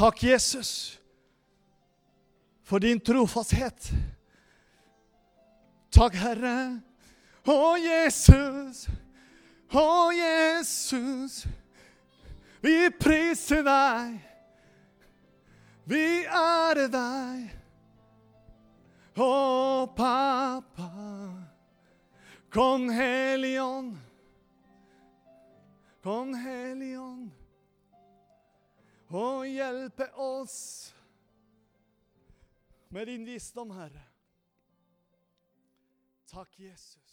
Takk, 0.00 0.22
Jesus, 0.22 0.98
for 2.64 2.78
din 2.80 3.00
trofasthet. 3.00 3.90
Takk, 5.92 6.14
Herre. 6.16 6.80
Å, 7.44 7.76
Jesus. 7.76 8.86
Å, 9.68 10.08
Jesus. 10.16 11.42
Vi 12.64 12.88
priser 12.96 13.60
deg. 13.66 14.14
Vi 15.84 16.06
ærer 16.24 16.88
deg. 16.88 17.50
Å, 19.20 19.84
pappa. 19.98 20.88
Kom, 22.48 22.88
Helion, 22.88 23.92
Kong 26.00 26.32
Ånd. 26.40 27.39
Og 29.10 29.46
hjelpe 29.50 30.06
oss 30.22 30.58
med 32.94 33.10
din 33.10 33.26
visdom, 33.26 33.70
Herre. 33.74 34.04
Takk, 36.30 36.54
Jesus. 36.62 37.09